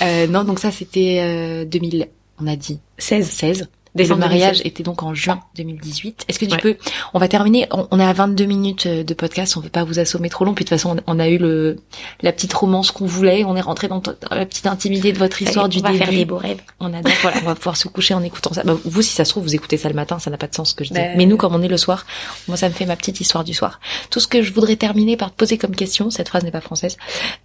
Euh, 0.00 0.26
non, 0.28 0.42
donc 0.44 0.58
ça 0.60 0.70
c'était 0.70 1.18
euh, 1.20 1.64
2000. 1.66 2.08
On 2.40 2.46
a 2.46 2.56
dit 2.56 2.78
16 2.96 3.28
16. 3.28 3.68
Le 3.96 4.04
décembre 4.04 4.20
mariage 4.20 4.58
2016. 4.58 4.66
était 4.66 4.82
donc 4.82 5.02
en 5.02 5.14
juin 5.14 5.40
2018. 5.56 6.24
Est-ce 6.28 6.38
que 6.38 6.44
tu 6.44 6.52
Ouais. 6.52 6.58
peux 6.60 6.76
On 7.14 7.18
va 7.18 7.28
terminer. 7.28 7.66
On, 7.70 7.88
on 7.90 7.98
est 8.00 8.04
à 8.04 8.12
22 8.12 8.44
minutes 8.44 8.86
euh, 8.86 9.02
de 9.04 9.14
podcast. 9.14 9.56
On 9.56 9.60
veut 9.60 9.68
pas 9.70 9.84
vous 9.84 9.98
assommer 9.98 10.28
trop 10.28 10.44
long. 10.44 10.54
Puis 10.54 10.64
de 10.64 10.68
toute 10.68 10.78
façon, 10.78 10.96
on, 11.06 11.16
on 11.16 11.18
a 11.18 11.28
eu 11.28 11.38
le 11.38 11.78
la 12.22 12.32
petite 12.32 12.52
romance 12.52 12.90
qu'on 12.90 13.06
voulait. 13.06 13.44
On 13.44 13.56
est 13.56 13.60
rentré 13.60 13.88
dans, 13.88 13.98
dans 13.98 14.14
la 14.30 14.46
petite 14.46 14.66
intimité 14.66 15.12
de 15.12 15.18
votre 15.18 15.40
histoire 15.42 15.68
du 15.68 15.78
on 15.78 15.82
va 15.82 15.88
début. 15.92 15.98
faire 16.04 16.10
des 16.12 16.24
beaux 16.24 16.36
rêves. 16.38 16.60
On 16.80 16.92
adore. 16.92 17.12
Voilà, 17.22 17.38
on 17.42 17.46
va 17.46 17.54
pouvoir 17.54 17.76
se 17.76 17.88
coucher 17.88 18.14
en 18.14 18.22
écoutant 18.22 18.52
ça. 18.52 18.62
Bah, 18.64 18.76
vous, 18.84 19.02
si 19.02 19.14
ça 19.14 19.24
se 19.24 19.30
trouve, 19.30 19.44
vous 19.44 19.54
écoutez 19.54 19.76
ça 19.76 19.88
le 19.88 19.94
matin, 19.94 20.18
ça 20.18 20.30
n'a 20.30 20.36
pas 20.38 20.46
de 20.46 20.54
sens 20.54 20.70
ce 20.70 20.74
que 20.74 20.84
je 20.84 20.90
dis. 20.90 20.98
Bah, 21.00 21.06
Mais 21.16 21.26
nous, 21.26 21.36
comme 21.36 21.54
on 21.54 21.62
est 21.62 21.68
le 21.68 21.76
soir, 21.76 22.04
moi, 22.48 22.56
ça 22.56 22.68
me 22.68 22.74
fait 22.74 22.86
ma 22.86 22.96
petite 22.96 23.20
histoire 23.20 23.44
du 23.44 23.54
soir. 23.54 23.80
Tout 24.10 24.20
ce 24.20 24.26
que 24.28 24.42
je 24.42 24.52
voudrais 24.52 24.76
terminer 24.76 25.16
par 25.16 25.30
te 25.30 25.36
poser 25.36 25.58
comme 25.58 25.74
question, 25.74 26.10
cette 26.10 26.28
phrase 26.28 26.44
n'est 26.44 26.50
pas 26.50 26.60
française, 26.60 26.96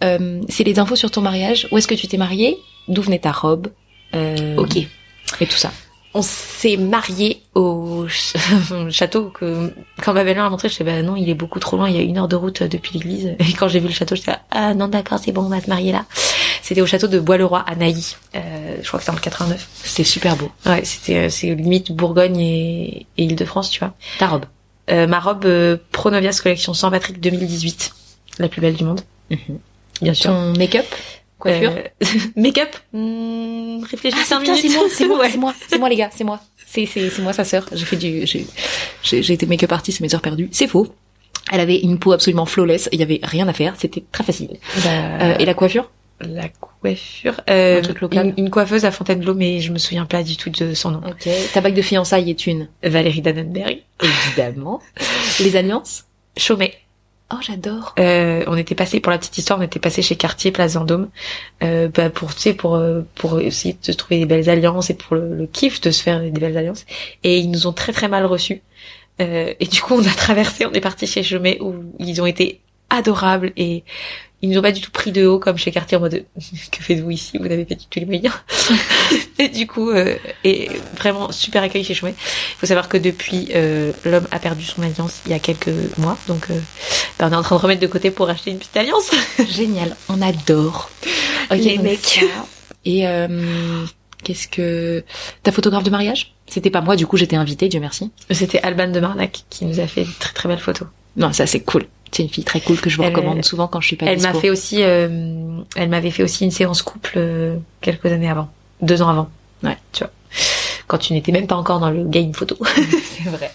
euh, 0.04 0.40
c'est 0.48 0.64
les 0.64 0.78
infos 0.78 0.96
sur 0.96 1.10
ton 1.10 1.20
mariage. 1.22 1.68
Où 1.72 1.78
est-ce 1.78 1.88
que 1.88 1.94
tu 1.94 2.08
t'es 2.08 2.18
marié 2.18 2.58
D'où 2.88 3.00
venait 3.02 3.18
ta 3.20 3.32
robe? 3.32 3.68
Euh, 4.14 4.56
Ok. 4.56 4.76
Et 5.40 5.46
tout 5.46 5.56
ça. 5.56 5.72
On 6.14 6.20
s'est 6.20 6.76
marié 6.76 7.42
au 7.54 8.06
ch- 8.06 8.34
château 8.90 9.30
que 9.30 9.72
quand 10.02 10.12
ma 10.12 10.24
belle-mère 10.24 10.44
a 10.44 10.50
montré, 10.50 10.68
je 10.68 10.74
sais 10.74 10.84
bah 10.84 11.00
non, 11.02 11.16
il 11.16 11.28
est 11.30 11.34
beaucoup 11.34 11.58
trop 11.58 11.76
loin, 11.78 11.88
il 11.88 11.96
y 11.96 11.98
a 11.98 12.02
une 12.02 12.18
heure 12.18 12.28
de 12.28 12.36
route 12.36 12.62
depuis 12.62 12.92
l'église. 12.94 13.34
Et 13.38 13.52
quand 13.54 13.68
j'ai 13.68 13.80
vu 13.80 13.86
le 13.88 13.94
château, 13.94 14.14
j'étais 14.14 14.32
ah 14.50 14.74
non 14.74 14.88
d'accord, 14.88 15.18
c'est 15.24 15.32
bon, 15.32 15.42
on 15.42 15.48
va 15.48 15.60
se 15.62 15.68
marier 15.70 15.90
là. 15.92 16.04
C'était 16.60 16.80
au 16.82 16.86
château 16.86 17.06
de 17.08 17.18
Bois-le-Roi 17.18 17.64
à 17.66 17.74
Nailly. 17.74 18.14
Euh, 18.36 18.76
je 18.82 18.86
crois 18.86 19.00
que 19.00 19.04
c'est 19.06 19.10
en 19.10 19.16
89. 19.16 19.66
C'était 19.84 20.04
super 20.04 20.36
beau. 20.36 20.50
Ouais, 20.66 20.84
c'était 20.84 21.16
euh, 21.16 21.28
c'est 21.30 21.54
limite 21.54 21.92
Bourgogne 21.92 22.38
et, 22.38 23.06
et 23.16 23.24
Île-de-France, 23.24 23.70
tu 23.70 23.80
vois. 23.80 23.94
Ta 24.18 24.26
robe. 24.28 24.44
Euh, 24.90 25.06
ma 25.06 25.18
robe 25.18 25.44
euh, 25.46 25.76
Pronovias 25.92 26.40
collection 26.42 26.74
Saint 26.74 26.90
Patrick 26.90 27.20
2018, 27.20 27.94
la 28.38 28.48
plus 28.48 28.60
belle 28.60 28.74
du 28.74 28.84
monde, 28.84 29.00
Mhm. 29.30 29.58
bien 30.02 30.12
sûr. 30.14 30.30
Ton 30.30 30.52
make-up? 30.58 30.84
Coiffure 31.42 31.72
Euh, 31.76 32.06
Make-up 32.36 32.70
hmm, 32.92 33.82
Réfléchis 33.90 34.16
Ah, 34.20 34.24
5 34.24 34.40
putain, 34.40 34.54
minutes. 34.54 34.70
c'est 34.70 34.76
moi, 34.78 34.88
c'est 34.90 35.06
moi, 35.06 35.18
Ouais. 35.20 35.30
c'est 35.30 35.38
moi, 35.38 35.54
c'est 35.68 35.78
moi 35.78 35.88
les 35.88 35.96
gars, 35.96 36.10
c'est 36.16 36.24
moi. 36.24 36.40
C'est 36.66 36.86
c'est 36.86 37.10
c'est 37.10 37.20
moi 37.22 37.32
sa 37.32 37.44
sœur. 37.44 37.66
J'ai 37.72 37.84
fait 37.84 37.96
du 37.96 38.26
j'ai 38.26 38.46
j'ai 39.02 39.32
été 39.34 39.44
make-up 39.46 39.72
artiste 39.72 40.00
mes 40.00 40.14
heures 40.14 40.22
perdues. 40.22 40.48
C'est 40.52 40.68
faux. 40.68 40.86
Elle 41.50 41.60
avait 41.60 41.78
une 41.80 41.98
peau 41.98 42.12
absolument 42.12 42.46
flawless, 42.46 42.88
il 42.92 43.00
y 43.00 43.02
avait 43.02 43.20
rien 43.22 43.46
à 43.48 43.52
faire, 43.52 43.74
c'était 43.76 44.02
très 44.12 44.24
facile. 44.24 44.56
Bah, 44.84 44.90
Euh, 45.20 45.36
et 45.38 45.44
la 45.44 45.54
coiffure? 45.54 45.90
la 46.20 46.48
coiffure. 46.48 47.40
Euh, 47.50 47.78
Un 47.80 47.82
truc 47.82 48.00
local. 48.00 48.26
Une, 48.36 48.44
une 48.44 48.50
coiffeuse 48.50 48.84
à 48.84 48.92
Fontainebleau, 48.92 49.34
mais 49.34 49.58
je 49.60 49.72
me 49.72 49.78
souviens 49.78 50.06
pas 50.06 50.22
du 50.22 50.36
tout 50.36 50.50
de 50.50 50.72
son 50.72 50.92
nom. 50.92 51.00
OK. 51.04 51.28
Ta 51.52 51.60
bague 51.60 51.74
de 51.74 51.82
fiançailles 51.82 52.30
est 52.30 52.46
une? 52.46 52.68
Valérie 52.84 53.20
Dannenberg. 53.22 53.78
évidemment. 54.02 54.80
Les 55.40 55.56
alliances? 55.56 56.04
Chaumet. 56.36 56.74
Oh, 57.32 57.38
j'adore. 57.40 57.94
Euh, 57.98 58.44
on 58.46 58.56
était 58.56 58.74
passé 58.74 59.00
pour 59.00 59.10
la 59.10 59.18
petite 59.18 59.38
histoire, 59.38 59.58
on 59.58 59.62
était 59.62 59.80
passé 59.80 60.02
chez 60.02 60.16
Cartier, 60.16 60.52
Place 60.52 60.74
Vendôme, 60.74 61.08
euh, 61.62 61.88
bah 61.88 62.10
pour 62.10 62.34
tu 62.34 62.52
pour 62.52 62.74
euh, 62.74 63.00
pour 63.14 63.40
essayer 63.40 63.76
se 63.80 63.92
trouver 63.92 64.18
des 64.18 64.26
belles 64.26 64.50
alliances 64.50 64.90
et 64.90 64.94
pour 64.94 65.16
le, 65.16 65.34
le 65.34 65.46
kiff 65.46 65.80
de 65.80 65.90
se 65.90 66.02
faire 66.02 66.20
des 66.20 66.30
belles 66.30 66.58
alliances. 66.58 66.84
Et 67.24 67.38
ils 67.38 67.50
nous 67.50 67.66
ont 67.66 67.72
très 67.72 67.92
très 67.92 68.08
mal 68.08 68.26
reçus. 68.26 68.60
Euh, 69.20 69.54
et 69.58 69.66
du 69.66 69.80
coup, 69.80 69.94
on 69.94 70.06
a 70.06 70.10
traversé, 70.16 70.66
on 70.66 70.72
est 70.72 70.80
parti 70.80 71.06
chez 71.06 71.22
Chaumet 71.22 71.58
où 71.60 71.74
ils 71.98 72.20
ont 72.20 72.26
été 72.26 72.60
adorables 72.90 73.52
et 73.56 73.84
ils 74.42 74.50
nous 74.50 74.58
ont 74.58 74.62
pas 74.62 74.72
du 74.72 74.80
tout 74.80 74.90
pris 74.90 75.12
de 75.12 75.24
haut 75.24 75.38
comme 75.38 75.56
chez 75.56 75.70
Cartier 75.70 75.96
en 75.96 76.00
mode 76.00 76.24
que 76.72 76.82
faites-vous 76.82 77.10
ici? 77.10 77.38
Vous 77.38 77.46
n'avez 77.46 77.64
pas 77.64 77.76
du 77.76 77.86
tout 77.86 78.00
les 78.00 78.06
moyens. 78.06 78.34
et 79.38 79.48
du 79.48 79.68
coup, 79.68 79.90
euh, 79.90 80.16
et 80.42 80.68
vraiment 80.96 81.30
super 81.30 81.62
accueil 81.62 81.84
chez 81.84 81.94
Chaumet. 81.94 82.14
Il 82.18 82.58
faut 82.58 82.66
savoir 82.66 82.88
que 82.88 82.96
depuis, 82.96 83.48
euh, 83.54 83.92
l'homme 84.04 84.26
a 84.32 84.40
perdu 84.40 84.64
son 84.64 84.82
alliance 84.82 85.20
il 85.26 85.32
y 85.32 85.34
a 85.34 85.38
quelques 85.38 85.70
mois, 85.96 86.18
donc 86.26 86.50
euh, 86.50 86.58
bah, 87.18 87.28
on 87.30 87.32
est 87.32 87.36
en 87.36 87.42
train 87.42 87.56
de 87.56 87.60
remettre 87.60 87.80
de 87.80 87.86
côté 87.86 88.10
pour 88.10 88.28
acheter 88.28 88.50
une 88.50 88.58
petite 88.58 88.76
alliance. 88.76 89.10
Génial, 89.48 89.96
on 90.08 90.20
adore. 90.20 90.90
Ok, 91.50 91.58
Les 91.58 91.78
mecs. 91.78 92.24
Et 92.84 93.06
euh, 93.06 93.84
qu'est-ce 94.24 94.48
que 94.48 95.04
ta 95.44 95.52
photographe 95.52 95.84
de 95.84 95.90
mariage? 95.90 96.34
C'était 96.48 96.70
pas 96.70 96.80
moi, 96.80 96.96
du 96.96 97.06
coup 97.06 97.16
j'étais 97.16 97.36
invitée, 97.36 97.68
Dieu 97.68 97.78
merci. 97.78 98.10
C'était 98.30 98.60
Alban 98.60 98.88
de 98.88 98.98
Marnac 98.98 99.44
qui 99.50 99.64
nous 99.66 99.78
a 99.78 99.86
fait 99.86 100.02
une 100.02 100.12
très 100.18 100.32
très 100.32 100.48
belle 100.48 100.58
photo. 100.58 100.86
Non, 101.16 101.32
ça 101.32 101.46
c'est 101.46 101.60
cool. 101.60 101.86
C'est 102.14 102.22
une 102.24 102.28
fille 102.28 102.44
très 102.44 102.60
cool 102.60 102.78
que 102.80 102.90
je 102.90 102.96
vous 102.98 103.02
Elle- 103.04 103.14
recommande 103.14 103.44
souvent 103.44 103.66
quand 103.68 103.80
je 103.80 103.86
suis 103.88 103.96
pas 103.96 104.06
Elle 104.06 104.20
m'a 104.20 104.34
fait 104.34 104.50
aussi, 104.50 104.82
euh, 104.82 105.60
elle 105.76 105.88
m'avait 105.88 106.10
fait 106.10 106.22
aussi 106.22 106.44
une 106.44 106.50
séance 106.50 106.82
couple 106.82 107.14
euh, 107.16 107.56
quelques 107.80 108.06
années 108.06 108.28
avant, 108.28 108.50
deux 108.82 109.00
ans 109.02 109.08
avant. 109.08 109.30
Ouais. 109.62 109.78
Tu 109.92 110.04
vois. 110.04 110.12
Quand 110.88 110.98
tu 110.98 111.14
n'étais 111.14 111.32
même 111.32 111.46
pas 111.46 111.56
encore 111.56 111.80
dans 111.80 111.90
le 111.90 112.04
game 112.04 112.34
photo. 112.34 112.56
C'est 112.64 113.28
vrai. 113.30 113.50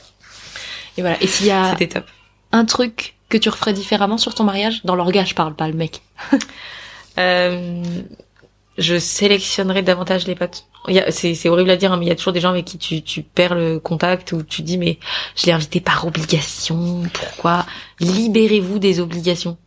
Et 0.97 1.01
voilà. 1.01 1.21
Et 1.21 1.27
s'il 1.27 1.45
y 1.47 1.51
a 1.51 1.75
top. 1.75 2.05
un 2.51 2.65
truc 2.65 3.15
que 3.29 3.37
tu 3.37 3.49
referais 3.49 3.73
différemment 3.73 4.17
sur 4.17 4.33
ton 4.33 4.43
mariage, 4.43 4.81
dans 4.85 4.95
l'orgage, 4.95 5.29
je 5.29 5.35
parle 5.35 5.53
pas 5.53 5.67
le 5.67 5.73
mec. 5.75 6.01
Euh, 7.19 7.83
je 8.77 8.97
sélectionnerai 8.97 9.81
davantage 9.81 10.27
les 10.27 10.35
potes. 10.35 10.65
C'est 11.09 11.49
horrible 11.49 11.69
à 11.69 11.75
dire, 11.77 11.91
hein, 11.91 11.97
mais 11.97 12.05
il 12.05 12.09
y 12.09 12.11
a 12.11 12.15
toujours 12.15 12.33
des 12.33 12.39
gens 12.39 12.49
avec 12.49 12.65
qui 12.65 12.77
tu, 12.77 13.01
tu 13.01 13.21
perds 13.23 13.55
le 13.55 13.79
contact 13.79 14.31
ou 14.31 14.43
tu 14.43 14.61
dis 14.61 14.77
mais 14.77 14.99
je 15.35 15.45
l'ai 15.47 15.51
invité 15.51 15.81
par 15.81 16.05
obligation. 16.05 17.03
Pourquoi? 17.13 17.65
Libérez-vous 17.99 18.79
des 18.79 18.99
obligations. 18.99 19.57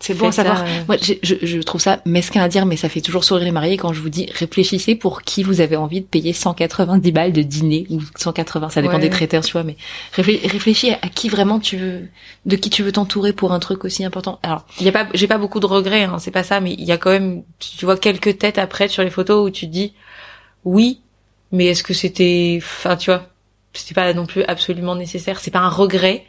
C'est 0.00 0.14
bon 0.14 0.28
à 0.28 0.32
ça, 0.32 0.44
savoir. 0.44 0.62
euh. 0.62 0.84
Moi, 0.86 0.96
je, 1.02 1.14
je, 1.24 1.34
je 1.44 1.58
trouve 1.60 1.80
ça 1.80 2.00
mesquin 2.06 2.40
à 2.40 2.48
dire, 2.48 2.66
mais 2.66 2.76
ça 2.76 2.88
fait 2.88 3.00
toujours 3.00 3.24
sourire 3.24 3.44
les 3.44 3.50
mariés 3.50 3.76
quand 3.76 3.92
je 3.92 4.00
vous 4.00 4.08
dis 4.10 4.26
réfléchissez 4.32 4.94
pour 4.94 5.22
qui 5.22 5.42
vous 5.42 5.60
avez 5.60 5.74
envie 5.74 6.00
de 6.02 6.06
payer 6.06 6.32
190 6.32 7.10
balles 7.10 7.32
de 7.32 7.42
dîner 7.42 7.84
ou 7.90 8.00
180, 8.16 8.70
ça 8.70 8.80
dépend 8.80 8.94
Ouais. 8.94 9.00
des 9.00 9.10
traiteurs, 9.10 9.42
tu 9.44 9.52
vois. 9.52 9.64
Mais 9.64 9.76
réflé- 10.14 10.40
réfléchis 10.46 10.92
à 10.92 11.08
qui 11.08 11.28
vraiment 11.28 11.58
tu 11.58 11.76
veux, 11.76 12.02
de 12.46 12.54
qui 12.56 12.70
tu 12.70 12.84
veux 12.84 12.92
t'entourer 12.92 13.32
pour 13.32 13.52
un 13.52 13.58
truc 13.58 13.84
aussi 13.84 14.04
important. 14.04 14.38
Alors, 14.44 14.64
Il 14.78 14.86
y 14.86 14.88
a 14.88 14.92
pas, 14.92 15.08
j'ai 15.14 15.26
pas 15.26 15.38
beaucoup 15.38 15.58
de 15.58 15.66
regrets, 15.66 16.04
hein, 16.04 16.18
c'est 16.20 16.30
pas 16.30 16.44
ça, 16.44 16.60
mais 16.60 16.74
il 16.74 16.84
y 16.84 16.92
a 16.92 16.96
quand 16.96 17.10
même, 17.10 17.42
tu 17.58 17.84
vois 17.84 17.96
quelques 17.96 18.38
têtes 18.38 18.58
après 18.58 18.86
sur 18.86 19.02
les 19.02 19.10
photos 19.10 19.48
où 19.48 19.50
tu 19.50 19.66
te 19.66 19.72
dis 19.72 19.94
oui, 20.64 21.00
mais 21.50 21.66
est-ce 21.66 21.82
que 21.82 21.92
c'était, 21.94 22.60
enfin 22.62 22.96
tu 22.96 23.10
vois, 23.10 23.26
c'était 23.72 23.94
pas 23.94 24.12
non 24.14 24.26
plus 24.26 24.44
absolument 24.44 24.94
nécessaire. 24.94 25.40
C'est 25.40 25.50
pas 25.50 25.58
un 25.60 25.68
regret, 25.68 26.24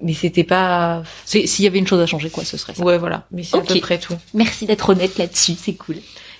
mais 0.00 0.14
c'était 0.14 0.44
pas, 0.44 1.02
s'il 1.24 1.46
y 1.64 1.66
avait 1.66 1.78
une 1.78 1.86
chose 1.86 2.00
à 2.00 2.06
changer, 2.06 2.30
quoi, 2.30 2.44
ce 2.44 2.56
serait 2.56 2.74
ça. 2.74 2.82
ouais 2.82 2.98
voilà, 2.98 3.26
mais 3.30 3.42
c'est 3.42 3.56
Ok. 3.56 3.70
à 3.70 3.74
peu 3.74 3.80
près 3.80 3.98
tout. 3.98 4.14
Merci 4.34 4.66
d'être 4.66 4.88
honnête 4.90 5.16
là-dessus, 5.18 5.54
c'est 5.60 5.74
cool. 5.74 5.96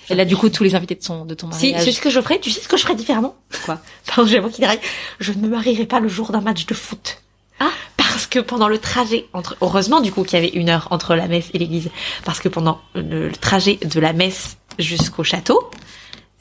Et 0.09 0.15
là, 0.15 0.23
du 0.23 0.37
coup, 0.37 0.47
tous 0.49 0.63
les 0.63 0.73
invités 0.75 0.95
de 0.95 1.03
son, 1.03 1.25
de 1.25 1.33
ton 1.33 1.51
Si, 1.51 1.67
mariage. 1.71 1.83
c'est 1.85 1.91
ce 1.91 1.99
que 1.99 2.09
je 2.09 2.21
ferais. 2.21 2.39
Tu 2.39 2.49
sais 2.49 2.61
ce 2.61 2.67
que 2.69 2.77
je 2.77 2.83
ferais 2.83 2.95
différemment 2.95 3.35
Quoi 3.65 3.79
Pardon, 4.07 4.25
j'avoue 4.29 4.49
qu'il 4.49 4.63
arrive. 4.63 4.79
Je 5.19 5.33
ne 5.33 5.37
me 5.39 5.49
marierai 5.49 5.85
pas 5.85 5.99
le 5.99 6.07
jour 6.07 6.31
d'un 6.31 6.39
match 6.39 6.65
de 6.65 6.73
foot. 6.73 7.17
Ah. 7.59 7.69
Parce 7.97 8.25
que 8.25 8.39
pendant 8.39 8.69
le 8.69 8.77
trajet 8.77 9.25
entre, 9.33 9.57
heureusement 9.59 9.99
du 9.99 10.11
coup 10.13 10.23
qu'il 10.23 10.39
y 10.39 10.41
avait 10.41 10.53
une 10.55 10.69
heure 10.69 10.87
entre 10.91 11.13
la 11.15 11.27
messe 11.27 11.49
et 11.53 11.57
l'église, 11.57 11.89
parce 12.23 12.39
que 12.39 12.47
pendant 12.47 12.79
le, 12.95 13.27
le 13.27 13.31
trajet 13.35 13.79
de 13.83 13.99
la 13.99 14.13
messe 14.13 14.55
jusqu'au 14.79 15.23
château, 15.25 15.69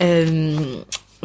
euh, 0.00 0.56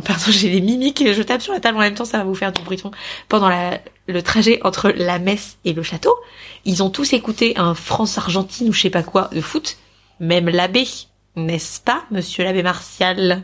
pardon, 0.06 0.26
j'ai 0.30 0.50
les 0.50 0.62
mimiques, 0.62 1.04
je 1.12 1.22
tape 1.22 1.42
sur 1.42 1.54
la 1.54 1.60
table 1.60 1.78
en 1.78 1.82
même 1.82 1.96
temps, 1.96 2.06
ça 2.06 2.18
va 2.18 2.24
vous 2.24 2.36
faire 2.36 2.52
du 2.52 2.62
bruit 2.62 2.78
de 2.78 2.82
fond. 2.82 2.92
Pendant 3.28 3.50
la, 3.50 3.80
le 4.08 4.22
trajet 4.22 4.60
entre 4.64 4.90
la 4.96 5.20
messe 5.20 5.58
et 5.66 5.74
le 5.74 5.84
château, 5.84 6.16
ils 6.66 6.84
ont 6.84 6.90
tous 6.90 7.14
écouté 7.14 7.54
un 7.58 7.74
France-Argentine 7.74 8.70
ou 8.70 8.74
je 8.74 8.82
sais 8.82 8.90
pas 8.90 9.04
quoi 9.04 9.30
de 9.34 9.42
foot, 9.42 9.78
même 10.20 10.50
l'abbé, 10.50 10.88
n'est-ce 11.36 11.82
pas, 11.82 12.04
monsieur 12.12 12.44
l'abbé 12.44 12.64
Martial? 12.64 13.44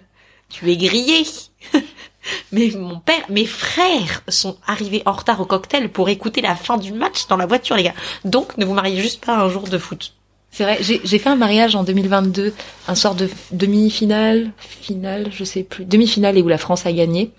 Tu 0.49 0.71
es 0.71 0.77
grillé 0.77 1.25
Mais 2.51 2.71
mon 2.75 2.99
père, 2.99 3.23
mes 3.29 3.45
frères 3.45 4.21
sont 4.27 4.57
arrivés 4.65 5.03
en 5.05 5.13
retard 5.13 5.39
au 5.39 5.45
cocktail 5.45 5.89
pour 5.89 6.09
écouter 6.09 6.41
la 6.41 6.55
fin 6.55 6.77
du 6.77 6.91
match 6.91 7.27
dans 7.27 7.37
la 7.37 7.45
voiture, 7.45 7.75
les 7.75 7.83
gars. 7.83 7.93
Donc, 8.25 8.57
ne 8.57 8.65
vous 8.65 8.73
mariez 8.73 9.01
juste 9.01 9.23
pas 9.25 9.37
un 9.37 9.49
jour 9.49 9.63
de 9.63 9.77
foot. 9.77 10.16
C'est 10.51 10.63
vrai, 10.63 10.79
j'ai 10.81 11.19
fait 11.19 11.29
un 11.29 11.35
mariage 11.35 11.75
en 11.75 11.83
2022, 11.83 12.53
un 12.87 12.95
soir 12.95 13.13
de 13.13 13.29
demi-finale, 13.51 14.51
finale, 14.57 15.27
je 15.31 15.43
sais 15.43 15.63
plus, 15.63 15.85
demi-finale 15.85 16.37
et 16.37 16.41
où 16.41 16.47
la 16.47 16.57
France 16.57 16.85
a 16.85 16.91
gagné. 16.91 17.31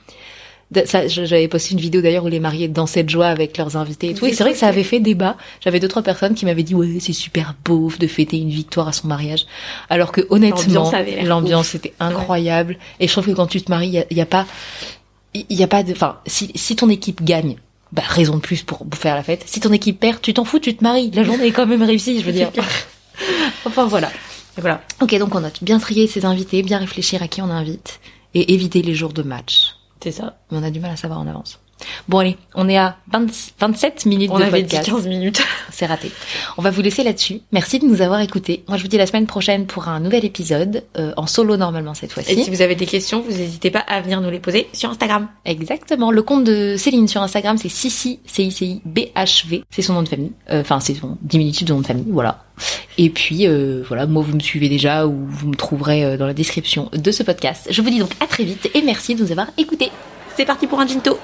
J'avais 0.71 1.49
posté 1.49 1.73
une 1.73 1.81
vidéo 1.81 2.03
d'ailleurs 2.03 2.25
où 2.25 2.29
les 2.29 2.41
mariés 2.41 2.69
dansaient 2.69 3.03
de 3.03 3.09
joie 3.09 3.29
avec 3.29 3.57
leurs 3.57 3.77
invités 3.77 4.11
et 4.11 4.15
tout. 4.15 4.27
Et 4.27 4.35
c'est 4.35 4.45
vrai 4.45 4.53
que 4.53 4.59
ça 4.59 4.69
avait 4.69 4.83
fait 4.83 5.01
débat. 5.01 5.37
J'avais 5.63 5.81
deux 5.81 5.89
trois 5.89 6.03
personnes 6.03 6.35
qui 6.35 6.45
m'avaient 6.45 6.63
dit 6.63 6.75
ouais 6.75 6.99
c'est 7.01 7.15
super 7.15 7.55
beau 7.65 7.91
de 7.99 8.07
fêter 8.07 8.39
une 8.39 8.51
victoire 8.51 8.87
à 8.87 8.93
son 8.93 9.09
mariage, 9.09 9.47
alors 9.89 10.13
que 10.13 10.21
honnêtement 10.29 10.93
L'ambiance 11.25 11.75
était 11.75 11.95
incroyable. 12.01 12.77
Et 13.01 13.09
je 13.09 13.13
trouve 13.13 13.27
que 13.27 13.33
quand 13.33 13.47
tu 13.47 13.63
te 13.63 13.71
maries, 13.71 14.05
il 14.11 14.17
y 14.17 14.19
y 14.19 14.21
a 14.21 14.27
pas, 14.27 14.47
il 15.35 15.57
y 15.57 15.63
a 15.63 15.69
pas 15.69 15.83
de, 15.83 15.93
enfin 15.93 16.19
si 16.27 16.53
si 16.55 16.77
ton 16.77 16.91
équipe 16.91 17.25
gagne. 17.25 17.57
Bah, 17.91 18.03
raison 18.07 18.37
de 18.37 18.43
plus 18.43 18.63
pour 18.63 18.85
faire 18.93 19.15
la 19.15 19.23
fête. 19.23 19.45
Si 19.47 19.61
ton 19.61 19.73
équipe 19.73 19.99
perd, 19.99 20.21
tu 20.21 20.35
t'en 20.35 20.45
fous, 20.45 20.59
tu 20.59 20.77
te 20.77 20.85
maries. 20.85 21.11
La 21.15 21.25
journée 21.25 21.47
est 21.47 21.53
quand 21.53 21.67
même 21.67 21.83
réussie, 21.83 22.21
je 22.21 22.25
veux 22.27 22.33
dire. 22.33 22.51
enfin 23.65 23.87
voilà. 23.87 24.11
Et 24.57 24.61
voilà. 24.61 24.83
Ok, 25.01 25.17
donc 25.19 25.35
on 25.35 25.41
note 25.41 25.63
bien 25.63 25.79
trier 25.79 26.07
ses 26.07 26.25
invités, 26.25 26.63
bien 26.63 26.79
réfléchir 26.79 27.23
à 27.23 27.29
qui 27.29 27.41
on 27.43 27.51
invite 27.51 28.01
et 28.35 28.53
éviter 28.55 28.83
les 28.83 28.95
jours 28.95 29.13
de 29.13 29.23
match. 29.23 29.75
C'est 30.03 30.13
ça. 30.13 30.39
Mais 30.51 30.59
on 30.59 30.63
a 30.63 30.71
du 30.71 30.81
mal 30.81 30.91
à 30.91 30.97
savoir 30.97 31.21
en 31.21 31.27
avance. 31.27 31.61
Bon 32.09 32.19
allez, 32.19 32.37
on 32.55 32.69
est 32.69 32.77
à 32.79 32.97
20 33.13 33.27
27 33.61 34.07
minutes 34.07 34.31
On 34.33 34.39
de 34.39 34.45
avait 34.45 34.63
dit 34.63 34.77
podcast. 34.77 34.91
15 34.91 35.07
minutes. 35.07 35.43
C'est 35.71 35.87
raté. 35.87 36.11
On 36.57 36.63
va 36.63 36.71
vous 36.71 36.83
laisser 36.83 37.05
là-dessus. 37.05 37.41
Merci 37.53 37.79
de 37.79 37.85
nous 37.87 38.03
avoir 38.03 38.21
écoutés. 38.21 38.65
Moi, 38.69 38.77
je 38.77 38.83
vous 38.83 38.89
dis 38.89 38.97
la 38.99 39.07
semaine 39.07 39.27
prochaine 39.27 39.67
pour 39.67 39.89
un 39.89 40.01
nouvel 40.01 40.25
épisode, 40.25 40.85
euh, 40.99 41.13
en 41.17 41.27
solo 41.27 41.57
normalement 41.57 41.95
cette 41.95 42.11
Et 42.11 42.15
fois-ci. 42.15 42.45
si 42.45 42.51
vous 42.51 42.63
avez 42.63 42.75
des 42.75 42.87
questions, 42.87 43.21
vous 43.21 43.37
n'hésitez 43.37 43.71
pas 43.71 43.81
à 43.81 44.01
venir 44.01 44.21
nous 44.21 44.31
les 44.31 44.41
poser 44.41 44.69
sur 44.73 44.91
Instagram. 44.91 45.29
Exactement. 45.45 46.11
Le 46.11 46.23
compte 46.23 46.45
de 46.45 46.77
Céline 46.77 47.07
sur 47.09 47.23
Instagram, 47.23 47.57
c'est 47.59 47.69
Cici, 47.69 48.21
C-I-C-I-B-H-V. 48.27 49.65
C'est 49.71 49.83
son 49.83 49.95
nom 49.95 50.03
de 50.03 50.09
famille. 50.09 50.33
Euh, 50.51 50.61
Enfin, 50.61 50.81
c'est 50.81 50.95
son 50.95 51.17
diminutif 51.23 51.65
de 51.67 51.73
nom 51.73 51.81
de 51.81 51.87
famille. 51.87 52.05
Voilà. 52.09 52.45
Et 52.99 53.11
puis, 53.11 53.47
euh, 53.47 53.83
voilà, 53.87 54.07
moi, 54.07 54.23
vous 54.27 54.35
me 54.35 54.41
suivez 54.41 54.69
déjà 54.69 55.07
ou 55.07 55.27
vous 55.29 55.49
me 55.49 55.55
trouverez 55.55 56.05
euh, 56.05 56.17
dans 56.17 56.27
la 56.27 56.35
description 56.35 56.91
de 56.93 57.11
ce 57.13 57.23
podcast. 57.23 57.69
Je 57.71 57.81
vous 57.81 57.91
dis 57.91 57.99
donc 58.01 58.11
à 58.21 58.27
très 58.27 58.43
vite 58.45 58.69
et 58.75 58.83
merci 58.83 59.15
de 59.15 59.23
nous 59.23 59.31
avoir 59.31 59.47
écoutés. 59.57 59.91
C'est 60.37 60.45
parti 60.45 60.67
pour 60.67 60.81
un 60.81 60.87
ginto. 60.87 61.19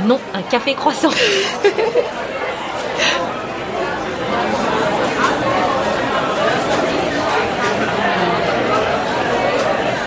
Non, 0.00 0.18
un 0.34 0.42
café 0.42 0.74
croissant. 0.74 1.10